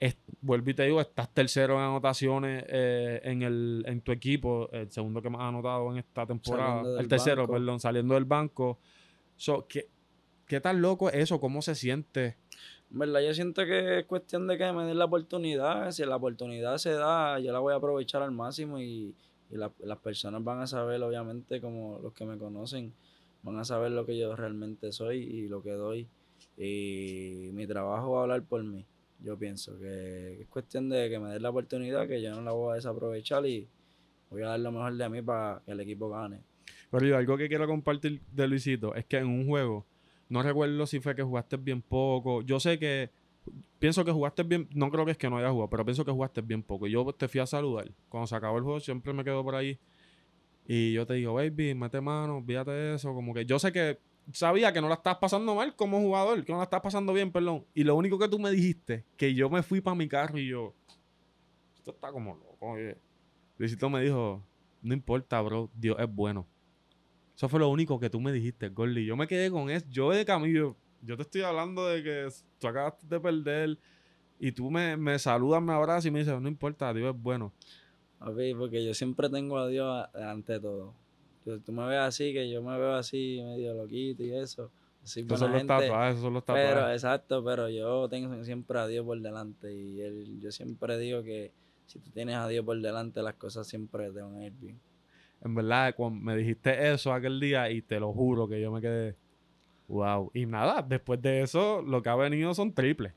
[0.00, 4.68] Es- vuelvo y te digo, estás tercero en anotaciones eh, en, el, en tu equipo,
[4.72, 7.52] el segundo que más ha anotado en esta temporada, el tercero, banco.
[7.52, 8.78] perdón, saliendo del banco.
[9.36, 9.88] So, ¿qué,
[10.46, 11.38] ¿Qué tan loco es eso?
[11.40, 12.36] ¿Cómo se siente?
[12.90, 15.90] En verdad, yo siento que es cuestión de que me den la oportunidad.
[15.92, 19.14] Si la oportunidad se da, yo la voy a aprovechar al máximo y,
[19.50, 22.92] y la- las personas van a saber, obviamente, como los que me conocen,
[23.44, 26.08] van a saber lo que yo realmente soy y lo que doy.
[26.56, 28.84] Y mi trabajo va a hablar por mí.
[29.20, 32.52] Yo pienso que es cuestión de que me den la oportunidad, que yo no la
[32.52, 33.68] voy a desaprovechar y
[34.30, 36.40] voy a dar lo mejor de mí para que el equipo gane.
[36.90, 39.86] Pero yo, algo que quiero compartir de Luisito es que en un juego,
[40.28, 42.42] no recuerdo si fue que jugaste bien poco.
[42.42, 43.10] Yo sé que,
[43.78, 46.10] pienso que jugaste bien, no creo que es que no haya jugado, pero pienso que
[46.10, 46.86] jugaste bien poco.
[46.86, 47.90] Y yo te fui a saludar.
[48.08, 49.78] Cuando se acabó el juego, siempre me quedo por ahí.
[50.66, 53.14] Y yo te digo, baby, mete mano, olvídate de eso.
[53.14, 53.98] Como que yo sé que
[54.32, 57.32] sabía que no la estabas pasando mal como jugador, que no la estabas pasando bien,
[57.32, 57.64] perdón.
[57.74, 60.48] Y lo único que tú me dijiste, que yo me fui para mi carro y
[60.48, 60.74] yo,
[61.76, 62.56] esto está como loco.
[62.72, 62.96] oye".
[63.58, 64.42] Luisito me dijo,
[64.82, 66.46] no importa, bro, Dios es bueno.
[67.36, 69.04] Eso fue lo único que tú me dijiste, Gordy.
[69.04, 69.86] Yo me quedé con eso.
[69.90, 73.78] Yo de camino, yo te estoy hablando de que tú acabaste de perder
[74.38, 77.52] y tú me, me saludas, me abrazas y me dices, no importa, Dios es bueno.
[78.18, 80.94] Papi, porque yo siempre tengo a Dios a- ante todo.
[81.44, 84.70] Tú me ves así, que yo me veo así, medio loquito y eso.
[85.02, 86.74] soy Esos son los tatuajes, esos son los tatuajes.
[86.74, 91.22] Pero, exacto, pero yo tengo siempre a Dios por delante y él, yo siempre digo
[91.22, 91.52] que
[91.86, 94.80] si tú tienes a Dios por delante, las cosas siempre te van a ir bien.
[95.44, 98.80] En verdad, cuando me dijiste eso aquel día y te lo juro que yo me
[98.80, 99.16] quedé.
[99.88, 100.30] Wow.
[100.32, 103.12] Y nada, después de eso, lo que ha venido son triples.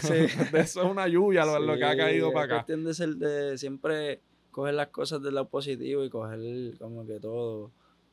[0.00, 0.14] Sí.
[0.52, 2.54] de eso es una lluvia lo, lo que ha caído es para acá.
[2.56, 4.22] cuestión de ser de siempre
[4.56, 7.72] coger las cosas del lado positivo y coger como que todo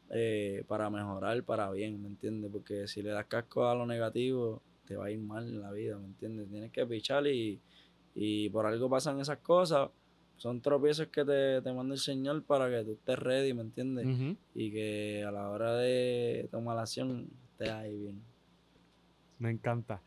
[0.10, 2.52] eh, para mejorar, para bien, ¿me entiendes?
[2.52, 5.72] Porque si le das casco a lo negativo, te va a ir mal en la
[5.72, 6.50] vida, ¿me entiendes?
[6.50, 7.62] Tienes que pichar y,
[8.14, 9.90] y por algo pasan esas cosas.
[10.36, 14.06] Son tropiezos que te, te manda el Señor para que tú estés ready, ¿me entiendes?
[14.54, 18.22] Y que a la hora de tomar la acción estés ahí bien.
[19.40, 20.02] Me encanta.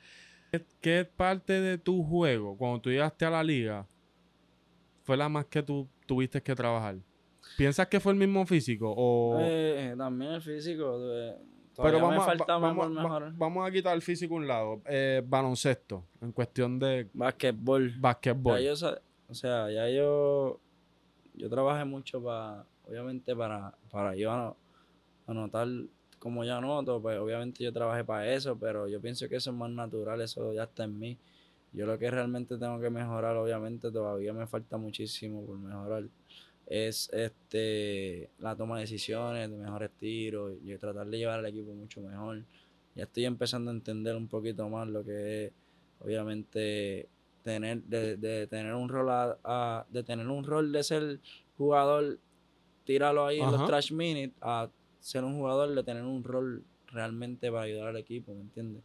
[0.53, 3.87] ¿Qué, qué parte de tu juego, cuando tú llegaste a la liga,
[5.03, 6.97] fue la más que tú tuviste que trabajar?
[7.57, 8.93] ¿Piensas que fue el mismo físico?
[8.97, 9.37] O...
[9.41, 11.35] Eh, también el físico, eh,
[11.77, 14.81] Pero vamos, me falta va- vamos, va- vamos a quitar el físico a un lado.
[14.87, 17.95] Eh, baloncesto, en cuestión de Basquetbol.
[17.99, 18.61] basquetbol.
[18.61, 18.89] Ya yo,
[19.29, 20.59] o sea, ya yo,
[21.35, 24.57] yo trabajé mucho para, obviamente para, para yo ano-
[25.27, 25.69] anotar
[26.19, 29.57] como yo anoto, pues obviamente yo trabajé para eso, pero yo pienso que eso es
[29.57, 31.17] más natural, eso ya está en mí.
[31.73, 36.05] Yo lo que realmente tengo que mejorar, obviamente todavía me falta muchísimo por mejorar,
[36.67, 41.73] es este la toma de decisiones, de mejores tiros, y tratar de llevar al equipo
[41.75, 42.43] mucho mejor.
[42.95, 45.53] Ya estoy empezando a entender un poquito más lo que es,
[46.01, 47.09] obviamente,
[47.43, 51.21] tener, de, de tener un rol a- a- de tener un rol de ser
[51.59, 52.19] jugador,
[52.85, 57.51] tíralo ahí en los trash minutes, a ser un jugador de tener un rol realmente
[57.51, 58.83] para ayudar al equipo, ¿me entiendes?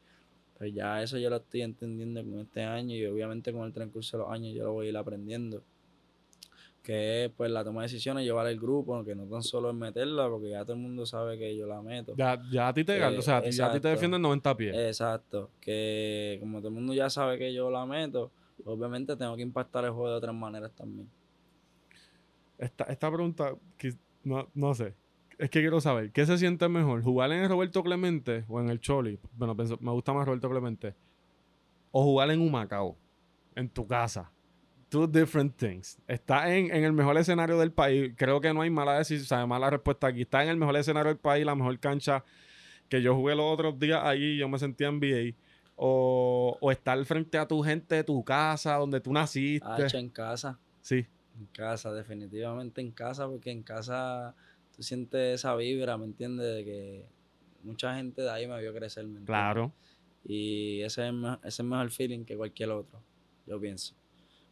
[0.62, 4.16] Pues ya eso yo lo estoy entendiendo con este año y obviamente con el transcurso
[4.16, 5.64] de los años yo lo voy a ir aprendiendo.
[6.84, 9.76] Que es pues la toma de decisiones, llevar el grupo, que no tan solo es
[9.76, 12.14] meterla, porque ya todo el mundo sabe que yo la meto.
[12.16, 13.90] Ya, ya a ti te, Eh, o sea, ti- ya a ti te exacto.
[13.90, 14.76] defienden 90 pies.
[14.78, 18.30] Exacto, que como todo el mundo ya sabe que yo la meto,
[18.64, 21.10] obviamente tengo que impactar el juego de otras maneras también.
[22.60, 24.94] Esta, esta pregunta, que no, no sé.
[25.42, 27.02] Es que quiero saber, ¿qué se siente mejor?
[27.02, 29.18] ¿Jugar en el Roberto Clemente o en el Choli?
[29.36, 30.94] Bueno, me gusta más Roberto Clemente.
[31.92, 32.96] ¿O jugar en Humacao?
[33.56, 34.32] En tu casa.
[34.90, 35.98] Two different things.
[36.08, 38.14] Está en, en el mejor escenario del país.
[38.18, 40.22] Creo que no hay mala decisión, o sea, mala respuesta aquí.
[40.22, 42.24] Está en el mejor escenario del país, la mejor cancha
[42.88, 45.34] que yo jugué los otros días allí, yo me sentía NBA.
[45.76, 49.66] O, o estar frente a tu gente de tu casa, donde tú naciste.
[49.68, 51.08] Ah, en casa, Sí.
[51.40, 54.36] en casa, definitivamente en casa, porque en casa
[54.82, 56.56] tú sientes esa vibra, ¿me entiendes?
[56.56, 57.06] De que
[57.62, 59.06] mucha gente de ahí me vio crecer.
[59.26, 59.72] Claro.
[60.26, 63.00] Y ese es, ese es el mejor feeling que cualquier otro,
[63.46, 63.94] yo pienso.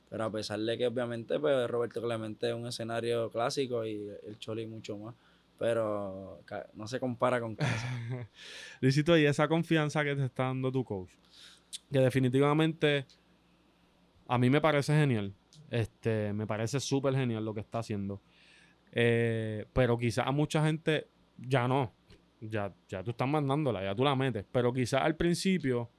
[0.08, 4.38] Pero a pesar de que obviamente pues, Roberto Clemente es un escenario clásico y el
[4.38, 5.16] Choli mucho más,
[5.58, 6.44] pero
[6.76, 7.88] no se compara con casa.
[8.82, 11.10] Luisito, y esa confianza que te está dando tu coach,
[11.92, 13.08] que definitivamente
[14.28, 15.34] a mí me parece genial.
[15.72, 18.22] Este, me parece súper genial lo que está haciendo.
[18.92, 21.94] Eh, pero quizás a mucha gente ya no.
[22.42, 24.46] Ya, ya tú estás mandándola, ya tú la metes.
[24.52, 25.90] Pero quizás al principio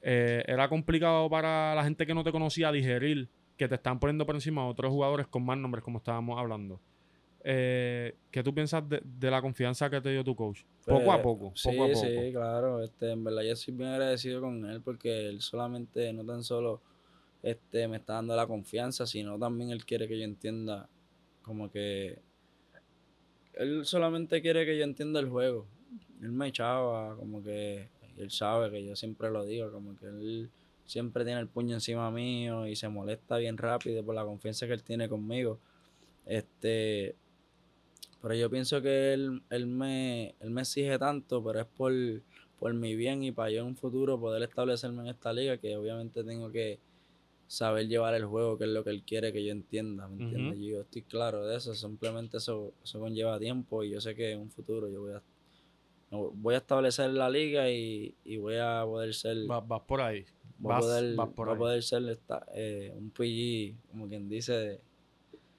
[0.00, 4.24] eh, era complicado para la gente que no te conocía digerir que te están poniendo
[4.26, 6.80] por encima a otros jugadores con más nombres, como estábamos hablando.
[7.44, 10.62] Eh, ¿Qué tú piensas de, de la confianza que te dio tu coach?
[10.86, 12.00] Poco a Pues, poco, sí, poco a poco.
[12.00, 12.82] Sí, claro.
[12.82, 16.80] Este, en verdad yo soy bien agradecido con él porque él solamente, no tan solo
[17.42, 20.88] este, me está dando la confianza, sino también él quiere que yo entienda
[21.42, 22.18] como que
[23.54, 25.66] él solamente quiere que yo entienda el juego.
[26.20, 30.50] Él me echaba como que él sabe que yo siempre lo digo, como que él
[30.84, 34.72] siempre tiene el puño encima mío y se molesta bien rápido por la confianza que
[34.72, 35.58] él tiene conmigo.
[36.26, 37.16] Este,
[38.20, 41.92] pero yo pienso que él, él, me, él me exige tanto, pero es por,
[42.58, 45.76] por mi bien y para yo en un futuro poder establecerme en esta liga, que
[45.76, 46.78] obviamente tengo que
[47.52, 50.58] saber llevar el juego, que es lo que él quiere que yo entienda, ¿me entiendes?
[50.58, 54.40] Yo estoy claro de eso, simplemente eso, eso conlleva tiempo y yo sé que en
[54.40, 55.22] un futuro yo voy a,
[56.10, 60.24] voy a establecer la liga y, y voy a poder ser, Vas, vas por ahí.
[60.58, 61.58] voy Vas, poder, vas por voy a ahí.
[61.58, 64.80] poder ser esta- eh, un PG, como quien dice,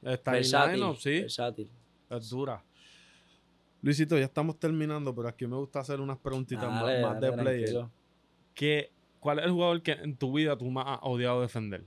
[0.01, 1.19] Está ahí versátil, sí.
[1.21, 1.69] versátil.
[2.09, 2.63] Es dura.
[3.83, 7.29] Luisito, ya estamos terminando, pero aquí me gusta hacer unas preguntitas más- Dale, más, de
[7.29, 7.59] dale, player.
[7.69, 7.91] tranquilo.
[8.55, 8.92] ¿Qué,
[9.23, 11.85] ¿Cuál es el jugador que en tu vida tú más has odiado defender?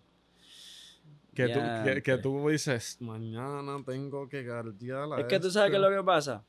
[1.34, 1.61] Que, tú,
[2.03, 5.91] que, tú dices, mañana tengo que guardiar a Es que tú sabes qué es este".
[5.91, 6.43] lo que pasa.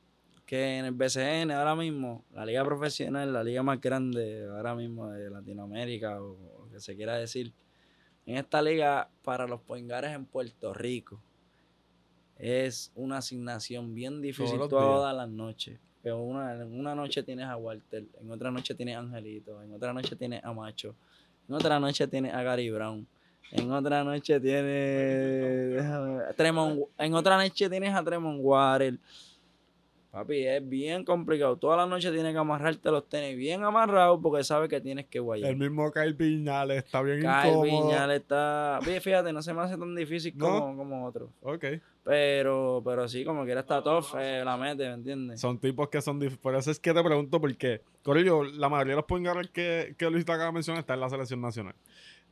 [0.45, 5.09] Que en el BCN ahora mismo, la liga profesional, la liga más grande ahora mismo
[5.09, 7.53] de Latinoamérica o lo que se quiera decir,
[8.25, 11.21] en esta liga para los poingares en Puerto Rico,
[12.37, 15.81] es una asignación bien difícil todas las noches.
[16.07, 19.73] Que una, en una noche tienes a Walter, en otra noche tienes a Angelito, en
[19.73, 20.95] otra noche tienes a Macho,
[21.49, 23.05] en otra noche tienes a Gary Brown,
[23.51, 28.93] en otra noche tienes déjame Tremont- en otra noche tienes a Tremont Water.
[30.17, 31.57] Papi, es bien complicado.
[31.57, 35.19] Toda la noche tienes que amarrarte los tenis bien amarrados porque sabes que tienes que
[35.19, 35.51] guayar.
[35.51, 38.11] El mismo Kyle Piñales está bien Kyle incómodo.
[38.11, 38.79] Está.
[38.81, 40.47] Oye, Fíjate, no se me hace tan difícil ¿No?
[40.59, 41.29] como, como otro.
[41.41, 41.65] Ok.
[42.03, 45.39] Pero, pero sí, como quiera está tough, eh, la mete, ¿me entiendes?
[45.39, 47.81] Son tipos que son dif- Por eso es que te pregunto por qué.
[48.01, 51.01] Corillo, la mayoría de los point que, que Luis te acaba de mencionar está en
[51.01, 51.75] la selección nacional.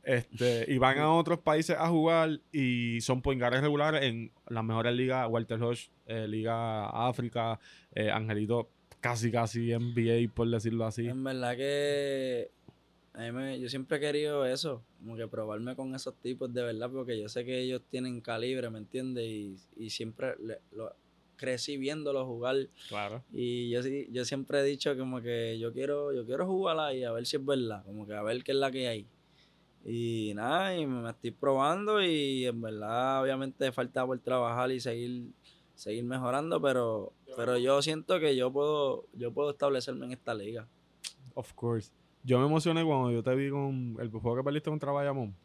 [0.06, 4.62] Este, y van a otros países a jugar y son point guards regulares en las
[4.62, 7.58] mejores ligas, Walter Hodge, eh, Liga África,
[7.92, 11.08] eh, Angelito, casi casi NBA, por decirlo así.
[11.08, 12.52] En verdad que
[13.14, 16.62] a mí me- yo siempre he querido eso, como que probarme con esos tipos de
[16.62, 19.24] verdad, porque yo sé que ellos tienen calibre, ¿me entiendes?
[19.26, 20.94] Y, y siempre le- lo,
[21.36, 22.68] crecí viéndolos jugar.
[22.88, 23.24] Claro.
[23.32, 27.02] Y yo sí, yo siempre he dicho como que yo quiero, yo quiero jugar ahí
[27.04, 29.06] a ver si es verdad, como que a ver qué es la que hay.
[29.88, 35.30] Y nada, y me estoy probando y en verdad obviamente falta por trabajar y seguir,
[35.76, 40.66] seguir mejorando, pero, pero yo siento que yo puedo, yo puedo establecerme en esta liga.
[41.34, 41.92] Of course.
[42.24, 45.36] Yo me emocioné cuando yo te vi con el juego que perdiste contra Bayamón.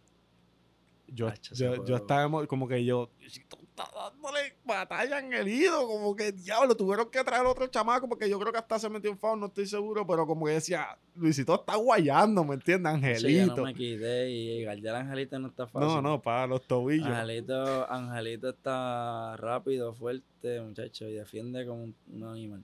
[1.08, 3.12] Yo, yo, yo estaba como que yo,
[3.48, 8.08] tú estás dándole batalla en el ido, como que diablo, tuvieron que traer otro chamaco
[8.08, 10.54] porque yo creo que hasta se metió en foul, no estoy seguro, pero como que
[10.54, 12.94] decía, Luisito está guayando, ¿me entiendes?
[12.94, 13.56] Sí, yo Angelito.
[13.58, 15.88] no me quité y guardar a Angelito no está fácil.
[15.88, 17.08] No, no, para los tobillos.
[17.08, 22.64] Angelito, Angelito está rápido, fuerte, muchacho, y defiende como un, un animal.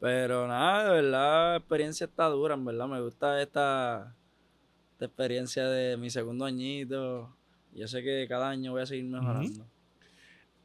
[0.00, 2.86] Pero nada, de verdad, la experiencia está dura, en verdad.
[2.86, 4.14] Me gusta esta,
[4.92, 7.34] esta experiencia de mi segundo añito.
[7.74, 9.66] Yo sé que cada año voy a seguir mejorando.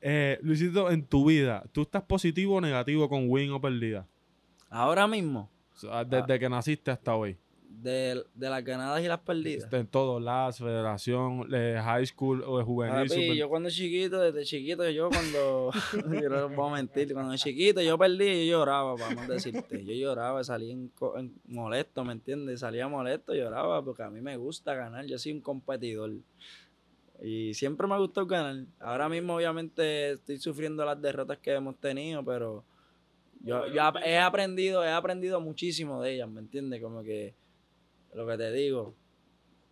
[0.05, 4.05] Eh, Luisito, en tu vida, ¿tú estás positivo o negativo con win o perdida?
[4.69, 7.37] Ahora mismo, O sea, desde que naciste hasta hoy.
[7.69, 9.71] de, de las ganadas y las perdidas.
[9.71, 12.95] En todo, las federación, eh, high school o juvenil.
[13.07, 15.71] Papi, super- yo cuando chiquito, desde chiquito, yo cuando,
[16.21, 19.93] yo no voy a mentir, cuando chiquito yo perdí, yo lloraba, para no decirte, yo
[19.93, 22.59] lloraba, en co- en molesto, ¿me entiendes?
[22.59, 26.11] Salía molesto, lloraba, porque a mí me gusta ganar, yo soy un competidor.
[27.23, 28.65] Y siempre me ha gustado ganar.
[28.81, 32.65] Ahora mismo, obviamente, estoy sufriendo las derrotas que hemos tenido, pero
[33.39, 36.81] yo, yo he aprendido, he aprendido muchísimo de ellas, ¿me entiendes?
[36.81, 37.33] Como que
[38.13, 38.93] lo que te digo,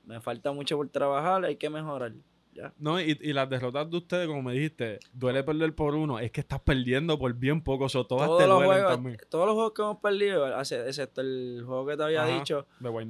[0.06, 2.14] me falta mucho por trabajar, hay que mejorar.
[2.54, 2.74] Ya.
[2.78, 6.20] No, y, y las derrotas de ustedes, como me dijiste, duele perder por uno.
[6.20, 7.86] Es que estás perdiendo por bien poco.
[7.86, 9.18] O sea, todas todos te los, duelen juegos, también.
[9.30, 12.68] todos los juegos que hemos perdido, excepto el juego que te había Ajá, dicho,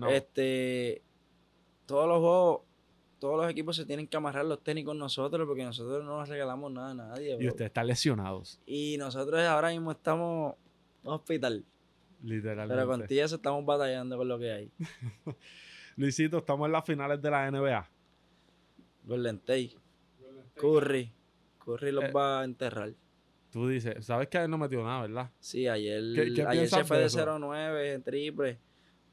[0.09, 1.01] este,
[1.87, 2.61] todos los juegos,
[3.22, 6.28] todos los equipos se tienen que amarrar los tenis con nosotros porque nosotros no nos
[6.28, 7.38] regalamos nada a nadie.
[7.39, 10.55] y ustedes están lesionados, Y nosotros ahora mismo estamos
[11.03, 11.63] en hospital,
[12.24, 12.74] literalmente.
[12.76, 14.72] pero contigo eso estamos batallando con lo que hay.
[15.97, 17.89] Luisito, estamos en las finales de la NBA.
[19.03, 19.76] Golden Tate,
[20.55, 21.11] Curry,
[21.63, 22.11] Curry los Eh.
[22.11, 22.91] va a enterrar.
[23.51, 25.30] Tú dices, sabes que él no metió nada, ¿verdad?
[25.39, 27.19] Sí, ayer, ¿Qué- qué ayer se fue de de eso?
[27.19, 28.57] 0-9 en triple.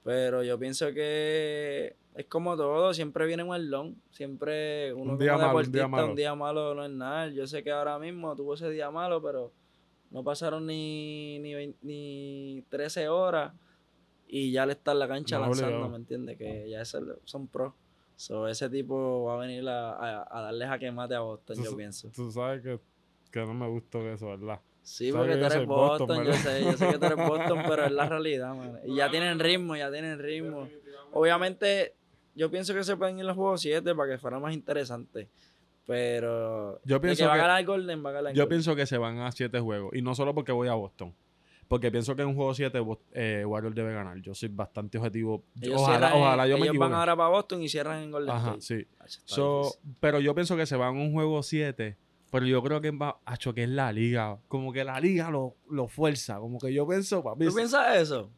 [0.05, 3.97] Pero yo pienso que es como todo, siempre viene un elón.
[4.11, 6.07] Siempre uno Un día como malo, un día malo.
[6.09, 7.29] un día malo no es nada.
[7.29, 9.53] Yo sé que ahora mismo tuvo ese día malo, pero
[10.11, 13.53] no pasaron ni, ni, ni 13 horas
[14.27, 15.89] y ya le está en la cancha No, lanzando.
[15.89, 16.39] ¿me entiendes?
[16.39, 17.73] Que ya ese- son pros.
[18.17, 21.63] So, ese tipo va a venir a, a, a darle jaque mate a Boston, Tú
[21.65, 22.09] yo pienso.
[22.15, 22.81] Tú sabes que,
[23.31, 24.61] que no me gustó eso, ¿verdad?
[24.89, 27.63] Sí, porque que tú eres Boston, Boston, yo sé, yo sé que tú eres Boston,
[27.69, 28.81] pero es la realidad, man.
[28.85, 30.69] Y ya tienen ritmo, ya tienen ritmo.
[31.13, 31.95] Obviamente,
[32.35, 35.29] yo pienso que se pueden ir los juegos 7 para que fuera más interesante.
[35.87, 38.49] Pero Yo de pienso que va a ganar Golden, va a ganar Yo Golden.
[38.49, 39.95] pienso que se van a siete juegos.
[39.95, 41.15] Y no solo porque voy a Boston.
[41.67, 42.79] Porque pienso que en un juego 7
[43.13, 44.19] eh, Warriors debe ganar.
[44.21, 45.45] Yo soy bastante objetivo.
[45.75, 46.91] Ojalá cierran ojalá yo me ellos equivoque.
[46.91, 48.87] van ahora para Boston y cierran en Golden Ajá, State.
[49.07, 49.21] sí.
[49.25, 51.97] So, pero yo pienso que se van a un juego 7.
[52.31, 54.39] Pero yo creo que va, acho, que es la liga.
[54.49, 56.39] Como que la liga lo, lo fuerza.
[56.39, 57.47] Como que yo pienso, papi.
[57.47, 58.31] ¿Tú piensas eso?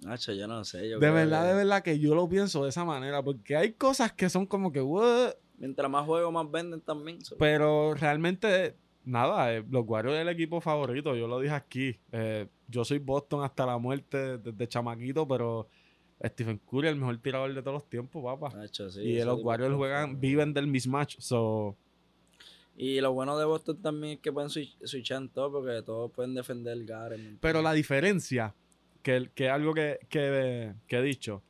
[0.00, 0.88] Nacho, yo no sé.
[0.88, 3.22] Yo de verdad, que de verdad que yo lo pienso de esa manera.
[3.22, 7.18] Porque hay cosas que son como que, "What?", Mientras más juegos, más venden también.
[7.38, 11.14] Pero realmente, nada, eh, los Warriors es el equipo favorito.
[11.16, 11.98] Yo lo dije aquí.
[12.12, 15.68] Eh, yo soy Boston hasta la muerte desde chamaquito, pero
[16.24, 18.54] Stephen Curry el mejor tirador de todos los tiempos, papá.
[18.56, 21.16] Nacho, sí, y los Warriors juegan, viven del mismatch.
[21.20, 21.76] So,
[22.76, 26.10] Y lo bueno de Boston también es que pueden switch- switchar en todo porque todos
[26.12, 27.38] pueden defender el Garen.
[27.40, 28.54] pero la diferencia,
[29.02, 31.42] que, que es algo que, que, que he dicho,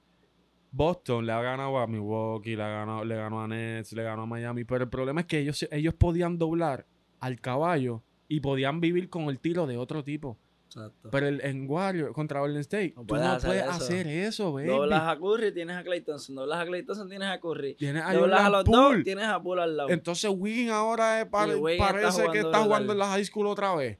[0.70, 4.22] Boston le ha ganado a Milwaukee, le, ha ganado, le ganó a Nets, le ganó
[4.22, 6.86] a Miami, pero el problema es que ellos, ellos podían doblar
[7.18, 10.36] al caballo y podían vivir con el tiro de otro tipo.
[10.76, 11.08] Exacto.
[11.10, 13.72] Pero el, en Warrior contra Golden State, No tú puedes no hacer puedes eso.
[13.72, 14.68] hacer eso, baby.
[14.68, 16.34] Doblas a Curry, tienes a Clay Thompson.
[16.36, 17.74] Doblas a Clay Thompson, tienes a Curry.
[17.74, 18.96] Tienes a Doblas a los Poole.
[18.96, 19.88] dos, tienes a Poole al lado.
[19.90, 21.38] Entonces Wiggins ahora es está
[21.78, 23.98] parece que está jugando en la high school otra vez.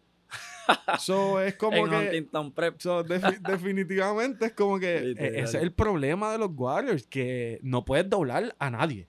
[0.98, 1.96] so, es como en que...
[1.96, 2.80] Huntington Prep.
[2.80, 3.02] so,
[3.48, 4.96] definitivamente es como que...
[4.96, 9.06] e- ese es el problema de los Warriors, que no puedes doblar a nadie.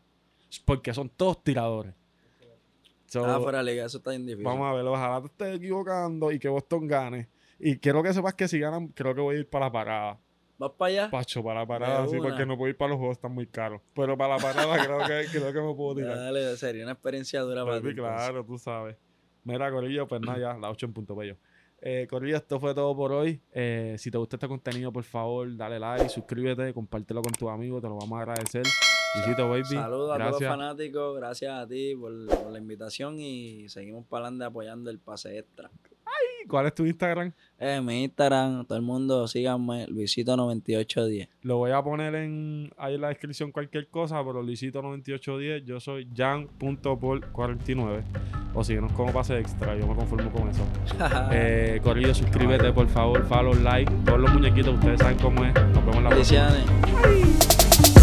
[0.65, 1.93] Porque son todos tiradores.
[3.07, 4.43] So, Ah, fuera de liga, eso está bien difícil.
[4.45, 7.29] Vamos a ver, ojalá te estés equivocando y que Boston gane.
[7.59, 10.19] Y quiero que sepas que si ganan, creo que voy a ir para la parada.
[10.57, 11.11] ¿Vas para allá?
[11.11, 13.81] Pacho, para la parada, sí, porque no puedo ir para los juegos, están muy caros.
[13.93, 16.17] Pero para la parada creo que, creo que me puedo tirar.
[16.17, 17.93] Dale, sería una experiencia dura para ti.
[17.93, 18.97] Claro, tú sabes.
[19.43, 21.37] Mira, Corillo, pues nada, ya, la 8 en punto bello.
[21.79, 23.39] Eh, Corillo, esto fue todo por hoy.
[23.51, 27.81] Eh, si te gusta este contenido, por favor, dale like, suscríbete, compártelo con tus amigos,
[27.81, 28.63] te lo vamos a agradecer.
[29.15, 29.63] Luisito, baby.
[29.63, 34.25] Saludos a todos los fanáticos, gracias a ti por, por la invitación y seguimos para
[34.25, 35.69] adelante apoyando el pase extra.
[36.47, 37.33] ¿Cuál es tu Instagram?
[37.59, 41.27] Eh, mi Instagram, todo el mundo síganme, Luisito9810.
[41.41, 46.07] Lo voy a poner en, ahí en la descripción cualquier cosa, pero Luisito9810, yo soy
[46.15, 48.03] jan.por49.
[48.53, 50.63] O síguenos como pase extra, yo me conformo con eso.
[51.31, 53.91] Eh, Corillo, suscríbete por favor, follow, like.
[54.05, 55.53] Todos los muñequitos, ustedes saben cómo es.
[55.53, 57.96] Nos vemos la próxima.